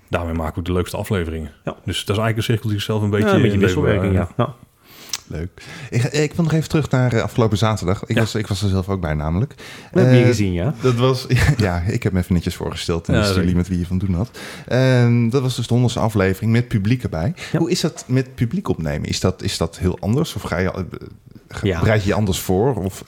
[0.09, 1.51] daarmee maken we de leukste afleveringen.
[1.63, 1.75] Ja.
[1.85, 3.27] Dus dat is eigenlijk een cirkel die zichzelf een beetje...
[3.27, 4.55] Ja, een beetje in leven, wisselwerking, eh, ja.
[5.31, 5.49] Leuk.
[5.89, 8.03] Ik, ik wil nog even terug naar eh, afgelopen zaterdag.
[8.05, 8.21] Ik, Ja.
[8.21, 9.53] was, ik was er zelf ook bij namelijk.
[9.91, 10.73] We hebben je Eh, gezien, ja.
[10.81, 11.25] Dat was,
[11.57, 14.13] ja, ik heb me even netjes voorgesteld en Ja, jullie met wie je van doen
[14.13, 14.39] had.
[14.67, 17.33] En dat was dus de honderdste aflevering met publiek erbij.
[17.57, 19.09] Hoe is dat met publiek opnemen?
[19.09, 20.35] Is dat, is dat heel anders?
[20.35, 22.75] Of ga je, eh, bereid je je anders voor?
[22.75, 23.03] Of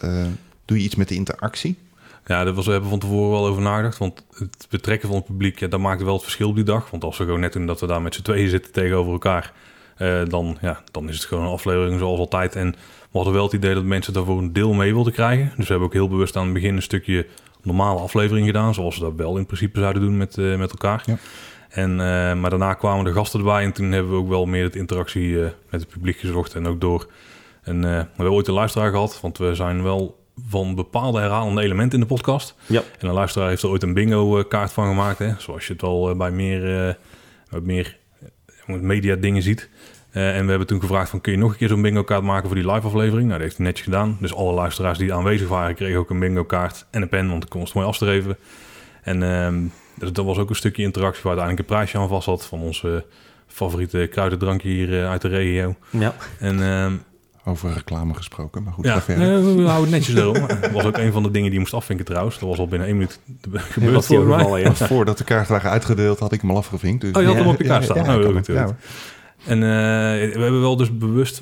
[0.65, 1.77] doe je iets met de interactie?
[2.25, 3.97] Ja, daar was, we hebben van tevoren wel over nagedacht.
[3.97, 6.89] Want het betrekken van het publiek, ja, dat maakte wel het verschil op die dag.
[6.91, 9.53] Want als we gewoon net doen dat we daar met z'n tweeën zitten tegenover elkaar...
[9.97, 12.55] eh, dan, ja, dan is het gewoon een aflevering zoals altijd.
[12.55, 12.71] En
[13.11, 15.45] we hadden wel het idee dat mensen daarvoor een deel mee wilden krijgen.
[15.45, 17.27] Dus we hebben ook heel bewust aan het begin een stukje
[17.61, 18.73] normale aflevering gedaan.
[18.73, 21.03] Zoals we dat wel in principe zouden doen met, eh, met elkaar.
[21.05, 21.17] Ja.
[21.69, 23.63] En, eh, maar daarna kwamen de gasten erbij.
[23.63, 25.37] En toen hebben we ook wel meer het interactie
[25.69, 26.55] met het publiek gezocht.
[26.55, 27.07] En ook door...
[27.63, 29.19] eh, we hebben ooit een luisteraar gehad.
[29.21, 32.55] Want we zijn wel van bepaalde herhalende elementen in de podcast.
[32.65, 32.81] Ja.
[32.99, 35.19] En een luisteraar heeft er ooit een bingo-kaart van gemaakt.
[35.19, 35.33] Hè?
[35.37, 36.61] Zoals je het eh, bij meer,
[37.49, 37.97] bij meer
[38.65, 39.69] media dingen ziet.
[40.13, 42.23] Eh, en we hebben toen gevraagd van kun je nog een keer zo'n bingo kaart
[42.23, 43.21] maken voor die live aflevering?
[43.27, 44.17] Nou, dat heeft hij netjes gedaan.
[44.19, 47.43] Dus alle luisteraars die aanwezig waren kregen ook een bingo kaart en een pen, want
[47.43, 48.37] ik kon het mooi afstreven.
[49.03, 49.55] En ehm,
[49.95, 52.59] dus dat was ook een stukje interactie waar uiteindelijk een prijsje aan vast zat van
[52.59, 53.05] onze
[53.47, 55.75] favoriete kruidendrankje hier eh, uit de regio.
[55.89, 56.13] ja.
[56.39, 56.93] En ehm,
[57.45, 59.55] Over reclame gesproken, maar goed, ja, ga verder.
[59.55, 60.33] we houden het netjes erom.
[60.61, 62.39] Dat was ook een van de dingen die je moest afvinken trouwens.
[62.39, 64.61] Dat was al binnen één minuut gebeurd volgens mij.
[64.61, 64.73] ja.
[64.93, 67.01] Voordat de kaarten waren uitgedeeld, had ik hem al afgevinkt.
[67.01, 67.95] Dus Oh, je had hem op je kaart staan.
[67.97, 68.75] Ja, oh, heel heel ja, goed.
[69.45, 69.69] En eh,
[70.33, 71.41] we hebben wel dus bewust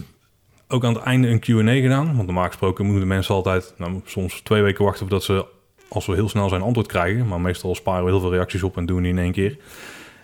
[0.68, 2.16] ook aan het einde een Q&A gedaan.
[2.16, 5.02] Want normaal gesproken moeten mensen altijd nou, soms twee weken wachten...
[5.02, 5.46] voordat ze,
[5.90, 7.28] als we heel snel zijn, antwoord krijgen.
[7.28, 9.58] Maar meestal sparen we heel veel reacties op en doen die in één keer.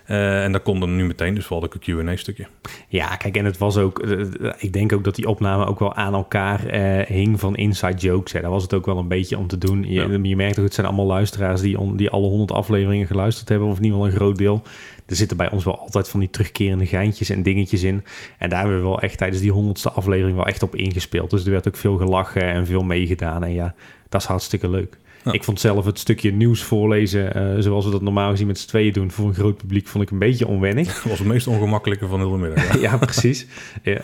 [0.08, 2.47] Eh, en dat kon dan nu meteen, dus we hadden een Q&A-stukje.
[2.88, 3.99] Ja, kijk, en het was ook...
[3.99, 4.20] eh,
[4.58, 8.32] ik denk ook dat die opname ook wel aan elkaar eh, hing van inside jokes.
[8.34, 8.41] Hè.
[8.41, 9.84] Daar was het ook wel een beetje om te doen.
[9.84, 10.18] Je, Ja.
[10.22, 11.62] je merkt ook, het zijn allemaal luisteraars...
[11.62, 13.68] Die, on- die alle honderd afleveringen geluisterd hebben...
[13.68, 14.62] of in ieder geval een groot deel.
[15.05, 18.03] Er zitten bij ons wel altijd van die terugkerende geintjes en dingetjes in.
[18.38, 20.36] En daar hebben we wel echt tijdens die honderdste aflevering...
[20.36, 21.30] wel echt op ingespeeld.
[21.30, 23.43] Dus er werd ook veel gelachen en veel meegedaan.
[23.43, 23.74] En ja,
[24.10, 24.97] dat is hartstikke leuk.
[25.28, 25.34] Ja.
[25.34, 27.34] Ik vond zelf het stukje nieuws voorlezen...
[27.34, 29.11] eh, zoals we dat normaal gezien met z'n tweeën doen...
[29.11, 30.93] voor een groot publiek vond ik een beetje onwennig.
[30.93, 32.73] Dat was het meest ongemakkelijke van heel de middag.
[32.73, 32.80] Ja.
[32.88, 33.47] Ja, precies.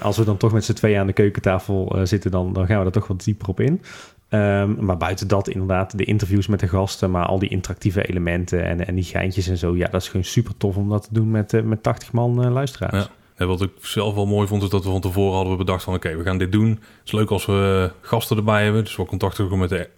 [0.02, 2.80] Als we dan toch met z'n tweeën aan de keukentafel eh, zitten, dan, dan gaan
[2.80, 3.82] we er toch wat dieper op in.
[4.30, 8.66] Ehm, maar buiten dat inderdaad, de interviews met de gasten, maar al die interactieve elementen
[8.66, 9.76] en, en die geintjes en zo.
[9.76, 12.52] Ja, dat is gewoon super tof om dat te doen met, eh, met 80 man
[12.52, 13.04] luisteraars.
[13.04, 13.10] Ja.
[13.36, 15.84] En wat ik zelf wel mooi vond, is dat we van tevoren hadden we bedacht
[15.84, 15.94] van...
[15.94, 16.70] oké, we gaan dit doen.
[16.70, 18.84] Het is leuk als we gasten erbij hebben.
[18.84, 19.90] Dus we contact gezocht met de,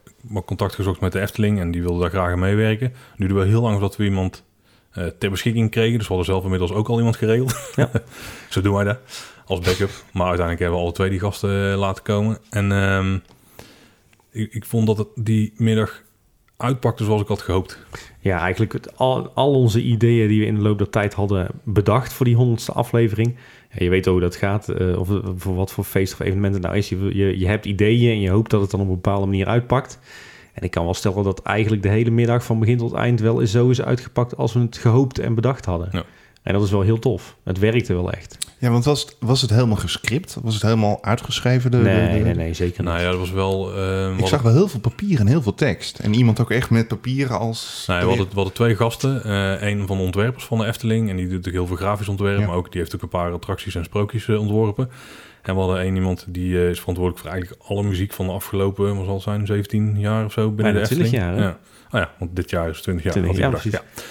[0.45, 1.59] contact gezocht met de Efteling...
[1.59, 2.93] en die wilde daar graag aan meewerken.
[3.15, 4.43] Nu doen we heel lang dat we iemand
[4.91, 5.97] eh, ter beschikking kregen.
[5.97, 7.71] Dus we hadden zelf inmiddels ook al iemand geregeld.
[7.76, 7.91] Ja.
[8.49, 8.99] Zo doen wij dat,
[9.45, 9.89] als backup.
[10.13, 12.38] Maar uiteindelijk hebben we alle twee die gasten eh, laten komen.
[12.49, 13.17] En ehm,
[14.32, 16.03] ik, ik vond dat het die middag
[16.57, 17.80] uitpakte zoals ik had gehoopt.
[18.19, 21.47] Ja, eigenlijk het, al, al onze ideeën die we in de loop der tijd hadden
[21.63, 23.36] bedacht voor die honderdste aflevering.
[23.76, 26.63] Ja, je weet hoe dat gaat, eh, of voor wat voor feest of evenement het
[26.63, 26.89] nou is.
[26.89, 29.99] Je, je hebt ideeën en je hoopt dat het dan op een bepaalde manier uitpakt.
[30.53, 33.41] En ik kan wel stellen dat eigenlijk de hele middag van begin tot eind wel
[33.41, 35.89] eens zo is uitgepakt als we het gehoopt en bedacht hadden.
[35.91, 36.03] Ja.
[36.46, 37.36] En dat is wel heel tof.
[37.43, 38.38] Het werkte wel echt.
[38.60, 40.38] Ja, want was het, was het helemaal gescript?
[40.43, 41.72] Was het helemaal uitgeschreven?
[41.72, 42.91] De, Nee, de- nee, nee, zeker niet.
[42.91, 43.76] Nou ja, dat was wel...
[43.78, 46.00] eh, Ik wat- zag wel heel veel papier en heel veel tekst.
[46.00, 47.84] En iemand ook echt met papieren als...
[47.88, 49.24] Nee, we, hadden, we hadden twee gasten.
[49.24, 51.10] Eh een van de ontwerpers van de Efteling.
[51.10, 52.39] En die doet natuurlijk heel veel grafisch ontwerp.
[52.39, 52.46] Ja.
[52.46, 54.89] Maar ook, die heeft ook een paar attracties en sprookjes eh, ontworpen.
[55.41, 58.32] En we hadden één iemand die eh, is verantwoordelijk voor eigenlijk alle muziek van de
[58.32, 61.08] afgelopen, wat zal het zijn, 17 jaar of zo binnen Bijna de Efteling.
[61.08, 61.43] 20 jaar, hè?
[61.43, 61.58] Ja.
[61.91, 63.14] Oh ja, want dit jaar is 20 jaar.
[63.14, 64.04] 20 had jaar, bedacht, ja.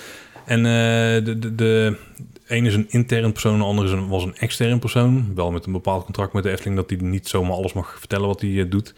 [0.44, 1.96] En eh, de, de, de
[2.46, 5.34] een is een intern persoon, de andere is een, was een extern persoon.
[5.34, 8.26] Wel met een bepaald contract met de Efteling dat hij niet zomaar alles mag vertellen
[8.26, 8.94] wat hij eh, doet.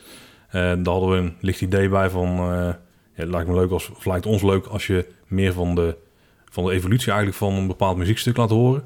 [0.48, 2.78] Eh, daar hadden we een licht idee bij van, eh, ja,
[3.12, 5.96] het lijkt me leuk als, of lijkt ons leuk als je meer van de,
[6.50, 8.84] van de evolutie eigenlijk van een bepaald muziekstuk laat horen.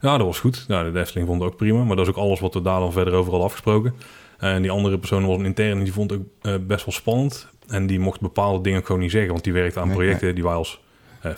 [0.00, 0.64] Ja, dat was goed.
[0.68, 2.80] Ja, de Efteling vond het ook prima, maar dat is ook alles wat we daar
[2.80, 3.94] dan verder over hadden afgesproken.
[4.38, 7.48] En die andere persoon was een intern en die vond het ook best wel spannend.
[7.68, 10.52] En die mocht bepaalde dingen gewoon niet zeggen, want die werkte aan projecten die wij
[10.52, 10.80] als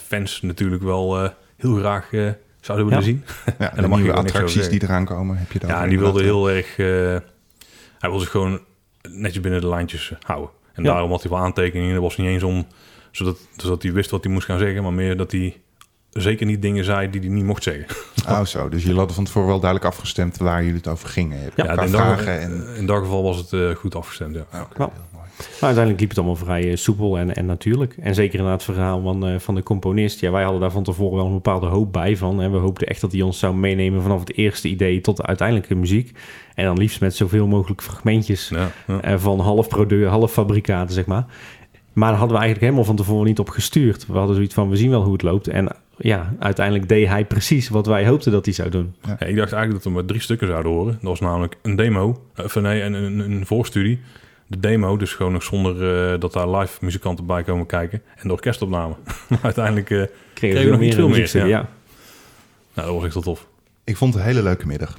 [0.00, 2.28] fans natuurlijk wel eh, heel graag eh,
[2.60, 3.10] zouden willen Ja.
[3.10, 3.24] zien.
[3.58, 5.98] Ja, dan de mag je attracties die eraan komen, heb je dat Ja, en die
[5.98, 6.78] wilde heel erg...
[6.78, 6.86] eh,
[7.98, 8.60] hij wilde zich gewoon
[9.08, 10.50] netjes binnen de lijntjes eh, houden.
[10.72, 10.90] En Ja.
[10.92, 11.94] daarom had hij wel aantekeningen.
[11.94, 12.66] Dat was niet eens om...
[13.10, 14.82] Zodat, zodat hij wist wat hij moest gaan zeggen.
[14.82, 15.60] Maar meer dat hij
[16.10, 17.86] zeker niet dingen zei die hij niet mocht zeggen.
[18.28, 21.38] Oh zo, dus jullie hadden van tevoren wel duidelijk afgestemd waar jullie het over gingen.
[21.42, 22.66] Ja, Qua in, dat, vragen en...
[22.76, 24.44] in dat geval was het eh, goed afgestemd, ja.
[24.52, 24.90] Ja, oké,
[25.36, 27.96] Maar uiteindelijk liep het allemaal vrij eh, soepel en, en natuurlijk.
[28.00, 30.20] En zeker in het verhaal van, eh, van de componist.
[30.20, 32.38] Ja, wij hadden daar van tevoren wel een bepaalde hoop bij van.
[32.38, 32.50] Hè.
[32.50, 35.74] We hoopten echt dat hij ons zou meenemen vanaf het eerste idee tot de uiteindelijke
[35.74, 36.18] muziek.
[36.54, 39.00] En dan liefst met zoveel mogelijk fragmentjes Ja, ja.
[39.00, 41.26] eh, van half product, half fabrikaten, zeg maar.
[41.92, 44.06] Maar daar hadden we eigenlijk helemaal van tevoren niet op gestuurd.
[44.06, 45.48] We hadden zoiets van, we zien wel hoe het loopt.
[45.48, 48.94] En ja, uiteindelijk deed hij precies wat wij hoopten dat hij zou doen.
[49.02, 50.92] Ja, ik dacht eigenlijk dat we maar drie stukken zouden horen.
[50.92, 54.00] Dat was namelijk een demo, of nee, een, een, een voorstudie.
[54.52, 58.02] De demo, dus gewoon nog zonder eh, dat daar live muzikanten bij komen kijken.
[58.16, 58.94] En de orkestopname.
[59.42, 61.58] uiteindelijk, eh, Kregen Kregen we nog meer iets veel meer, ja.
[61.58, 61.68] ja.
[62.74, 63.46] nou, dat was echt wel tof.
[63.84, 64.98] Ik vond het een hele leuke middag.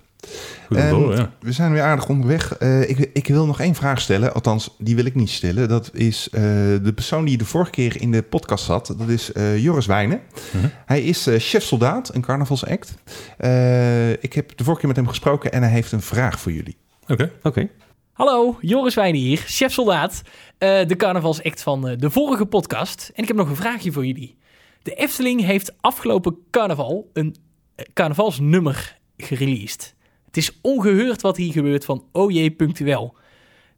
[0.67, 1.31] Goed horen, ja.
[1.39, 2.57] We zijn weer aardig onderweg.
[2.57, 4.33] Eh, ik, ik wil nog één vraag stellen.
[4.33, 5.69] Althans, die wil ik niet stellen.
[5.69, 6.41] Dat is eh,
[6.83, 8.95] de persoon die de vorige keer in de podcast zat.
[8.97, 10.21] Dat is eh, Joris Wijnen.
[10.51, 10.65] Mhm.
[10.85, 12.93] Hij is eh chef soldaat, een carnavalsact.
[13.37, 16.51] Eh, ik heb de vorige keer met hem gesproken en hij heeft een vraag voor
[16.51, 16.77] jullie.
[17.07, 17.31] Oké.
[17.43, 17.69] Oké.
[18.13, 20.21] Hallo, Joris Wijnen hier, chef soldaat.
[20.57, 23.11] eh, de carnavalsact van eh, de vorige podcast.
[23.13, 24.37] En ik heb nog een vraagje voor jullie.
[24.83, 27.35] De Efteling heeft afgelopen carnaval een
[27.75, 29.95] eh, carnavalsnummer gereleased.
[30.25, 33.15] Het is ongeheurd wat hier gebeurt van OJ Punctueel.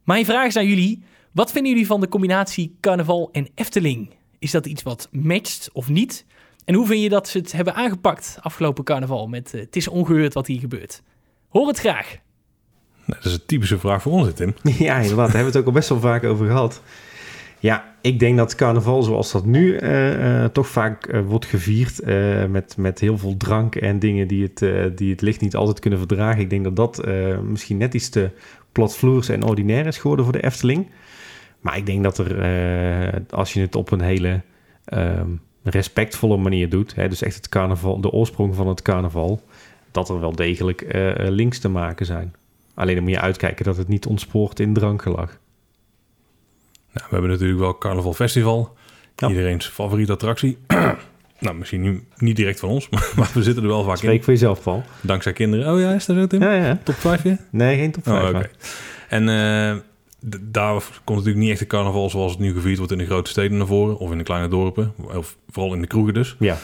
[0.04, 1.02] Mijn vraag is aan jullie.
[1.32, 4.14] Wat vinden jullie van de combinatie carnaval en Efteling?
[4.38, 6.26] Is dat iets wat matcht of niet?
[6.64, 10.34] En hoe vind je dat ze het hebben aangepakt afgelopen carnaval met het is ongeheurd
[10.34, 11.02] wat hier gebeurt?
[11.48, 12.24] Hoor het graag.
[13.06, 14.54] Nou, dat is een typische vraag voor ons, Tim.
[14.62, 15.16] Ja, inderdaad.
[15.16, 16.82] Daar hebben we het ook al best wel vaak over gehad.
[17.58, 22.00] Ja, ik denk dat carnaval zoals dat nu eh, eh, toch vaak eh, wordt gevierd
[22.50, 24.58] met, met heel veel drank en dingen die het,
[24.98, 26.40] die het licht niet altijd kunnen verdragen.
[26.40, 27.06] Ik denk dat dat
[27.42, 28.30] misschien net iets te
[28.72, 30.90] platvloers en ordinair is geworden voor de Efteling.
[31.60, 34.40] Maar ik denk dat er, als je het op een hele
[34.84, 35.30] ehm,
[35.62, 39.42] respectvolle manier doet, hè, dus echt het carnaval, de oorsprong van het carnaval,
[39.90, 40.84] dat er wel degelijk
[41.16, 42.34] links te maken zijn.
[42.76, 45.38] Alleen dan moet je uitkijken dat het niet ontspoort in drankgelag.
[46.92, 48.76] Nou, we hebben natuurlijk wel Carnaval Festival.
[49.16, 49.28] Ja.
[49.28, 50.58] Iedereen's favoriete attractie.
[51.38, 54.22] Nou, misschien niet, niet direct van ons, maar, we zitten er wel vaak Spreek in.
[54.22, 54.84] voor jezelf, Paul.
[55.00, 55.72] Dankzij kinderen.
[55.74, 56.40] Oh ja, is dat zo, Tim?
[56.42, 56.78] Ja, ja.
[56.82, 57.38] Top 5 weer?
[57.50, 58.22] Nee, geen top 5.
[58.22, 58.50] Oh, oké.
[59.08, 59.76] En eh,
[60.40, 63.30] daar komt natuurlijk niet echt de carnaval zoals het nu gevierd wordt in de grote
[63.30, 63.98] steden naar voren.
[63.98, 64.92] Of in de kleine dorpen.
[64.96, 66.36] Of vooral in de kroegen dus.
[66.38, 66.58] Ja.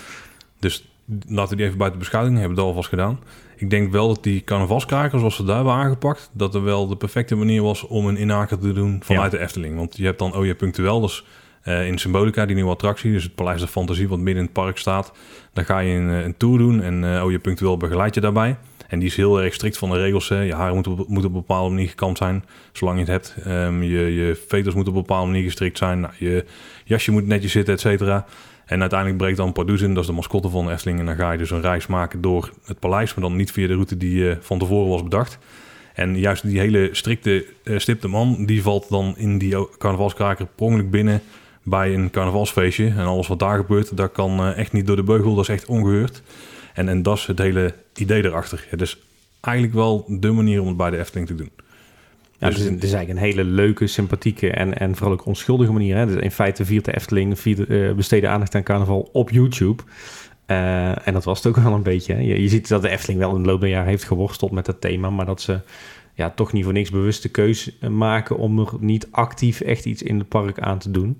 [0.59, 0.89] Dus
[1.27, 2.35] laten we die even buiten beschouwing.
[2.39, 3.21] Hebben we dat alvast gedaan.
[3.63, 6.31] Ik denk wel dat die carnavalskrakers, zoals ze daar hebben aangepakt...
[6.33, 9.77] dat er wel de perfecte manier was om een inhaker te doen vanuit de Efteling.
[9.77, 11.25] Want je hebt dan Oja Punctueel, dus
[11.63, 13.13] eh, in Symbolica, die nieuwe attractie.
[13.13, 15.13] Dus het Paleis der Fantasie, wat midden in het park staat.
[15.53, 18.57] Daar ga je een, eh, een tour doen en eh Oja Punctueel begeleidt je daarbij.
[18.89, 20.29] En die is heel erg strikt van de regels.
[20.29, 20.41] Hè.
[20.41, 23.45] Je haar moet op, moet op een bepaalde manier gekamd zijn, zolang je het hebt.
[23.45, 26.01] Ehm, je, je veters moeten op een bepaalde manier gestrikt zijn.
[26.01, 26.45] Nou, je
[26.85, 28.27] jasje moet netjes zitten, et cetera.
[28.67, 30.99] En uiteindelijk breekt dan Pardoes in, dat is de mascotte van Efteling.
[30.99, 33.67] En dan ga je dus een reis maken door het paleis, maar dan niet via
[33.67, 35.39] de route die eh, van tevoren was bedacht.
[35.95, 40.91] En juist die hele strikte eh, stipte man, die valt dan in die carnavalskraker prongelijk
[40.91, 41.23] binnen
[41.63, 42.87] bij een carnavalsfeestje.
[42.87, 45.55] En alles wat daar gebeurt, dat kan eh, echt niet door de beugel, dat is
[45.55, 46.23] echt ongeheurd.
[46.75, 48.67] En, en dat is het hele idee erachter.
[48.69, 48.99] Het is
[49.41, 51.51] eigenlijk wel de manier om het bij de Efteling te doen.
[52.43, 55.73] Ja, Dus- dus het is eigenlijk een hele leuke, sympathieke en, en vooral ook onschuldige
[55.73, 55.97] manier.
[55.97, 56.07] Hè?
[56.07, 59.83] Dus in feite viert de Efteling viert, eh, besteden aandacht aan carnaval op YouTube.
[60.47, 62.13] Eh, en dat was het ook wel een beetje.
[62.15, 62.21] Hè?
[62.21, 64.67] Je, je ziet dat de Efteling wel in de loop der jaren heeft geworsteld met
[64.67, 65.61] dat thema, maar dat ze
[66.15, 69.85] ja, toch niet voor niks bewust de keus eh, maken om er niet actief echt
[69.85, 71.19] iets in het park aan te doen.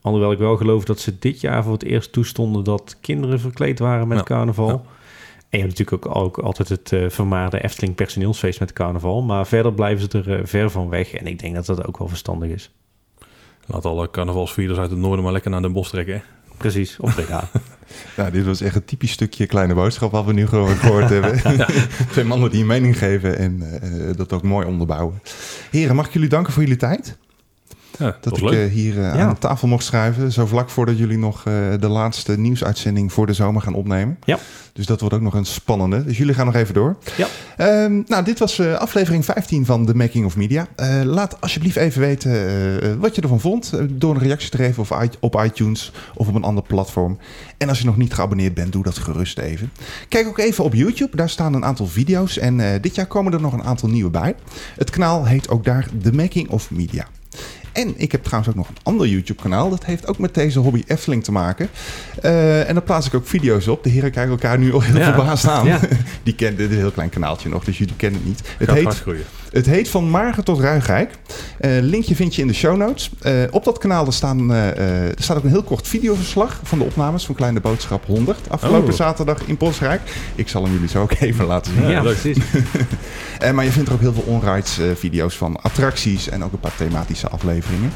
[0.00, 3.78] Alhoewel ik wel geloof dat ze dit jaar voor het eerst toestonden dat kinderen verkleed
[3.78, 4.86] waren met carnaval.
[5.48, 9.22] En je hebt natuurlijk ook, ook altijd het eh, vermaarde Efteling personeelsfeest met carnaval.
[9.22, 11.12] Maar verder blijven ze er eh, ver van weg.
[11.12, 12.70] En ik denk dat dat ook wel verstandig is.
[13.66, 16.14] Laat alle carnavalsvierders uit het noorden maar lekker naar Den Bosch trekken.
[16.14, 16.20] hè.
[16.56, 17.48] Precies, op de ja.
[18.16, 21.40] Nou, dit was echt een typisch stukje kleine boodschap wat we nu gewoon gehoord hebben.
[22.12, 25.22] Twee mannen die een mening geven en eh, dat ook mooi onderbouwen.
[25.70, 27.16] Heren, mag ik jullie danken voor jullie tijd?
[27.98, 28.66] Ja, dat, ik leuk.
[28.68, 29.26] eh, hier eh, Ja.
[29.26, 30.32] aan tafel mocht schuiven.
[30.32, 34.18] Zo vlak voordat jullie nog eh, de laatste nieuwsuitzending voor de zomer gaan opnemen.
[34.24, 34.38] Ja.
[34.72, 36.04] Dus dat wordt ook nog een spannende.
[36.04, 36.96] Dus jullie gaan nog even door.
[37.16, 37.26] Ja.
[37.56, 40.66] Ehm, nou, dit was eh, aflevering 15 van The Making of Media.
[40.76, 42.32] Eh, laat alsjeblieft even weten
[42.82, 43.72] eh, wat je ervan vond.
[43.90, 47.18] door een reactie te geven of op iTunes of op een ander platform.
[47.58, 49.70] En als je nog niet geabonneerd bent, doe dat gerust even.
[50.08, 51.16] Kijk ook even op YouTube.
[51.16, 52.38] Daar staan een aantal video's.
[52.38, 54.34] En eh, dit jaar komen er nog een aantal nieuwe bij.
[54.76, 57.06] Het kanaal heet ook daar The Making of Media.
[57.78, 59.70] En ik heb trouwens ook nog een ander YouTube-kanaal.
[59.70, 61.68] Dat heeft ook met deze hobby Efteling te maken.
[62.22, 63.82] Eh, en daar plaats ik ook video's op.
[63.84, 65.04] De heren kijken elkaar nu al heel Ja.
[65.14, 65.66] verbaasd aan.
[65.66, 65.80] Ja.
[66.22, 68.40] Die kennen dit is een heel klein kanaaltje nog, dus jullie kennen het niet.
[68.58, 68.84] Het Gaat heet.
[69.52, 71.10] Het heet Van Margen tot Ruigrijk.
[71.58, 73.10] Eh, linkje vind je in de show notes.
[73.20, 76.78] Eh, op dat kanaal er staan, eh, er staat ook een heel kort videoverslag van
[76.78, 78.38] de opnames van Kleine Boodschap 100.
[78.48, 78.96] Afgelopen Oh.
[78.96, 80.00] zaterdag in Bosrijk.
[80.34, 81.88] Ik zal hem jullie zo ook even laten zien.
[81.88, 82.36] Ja, precies.
[83.54, 86.74] Maar je vindt er ook heel veel onrides video's van attracties en ook een paar
[86.76, 87.92] thematische afleveringen.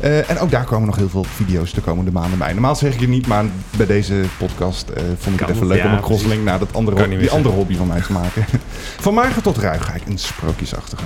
[0.00, 2.52] En ook daar komen nog heel veel video's de komende maanden bij.
[2.52, 3.44] Normaal zeg ik het niet, maar
[3.76, 4.86] bij deze podcast
[5.18, 7.54] vond ik Kan het even leuk ja, om een crosslink naar dat andere, die andere
[7.54, 8.44] hobby van mij te maken.
[9.06, 11.05] van Margen tot Ruigrijk, een sprookjesachtige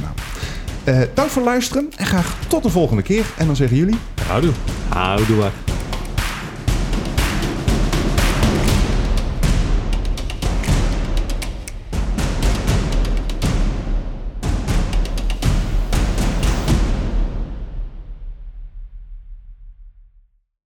[0.85, 3.25] Eh, dank voor het luisteren en graag tot de volgende keer.
[3.37, 3.99] En dan zeggen jullie...
[4.27, 4.53] Houdoe.
[4.89, 5.51] Houdoe.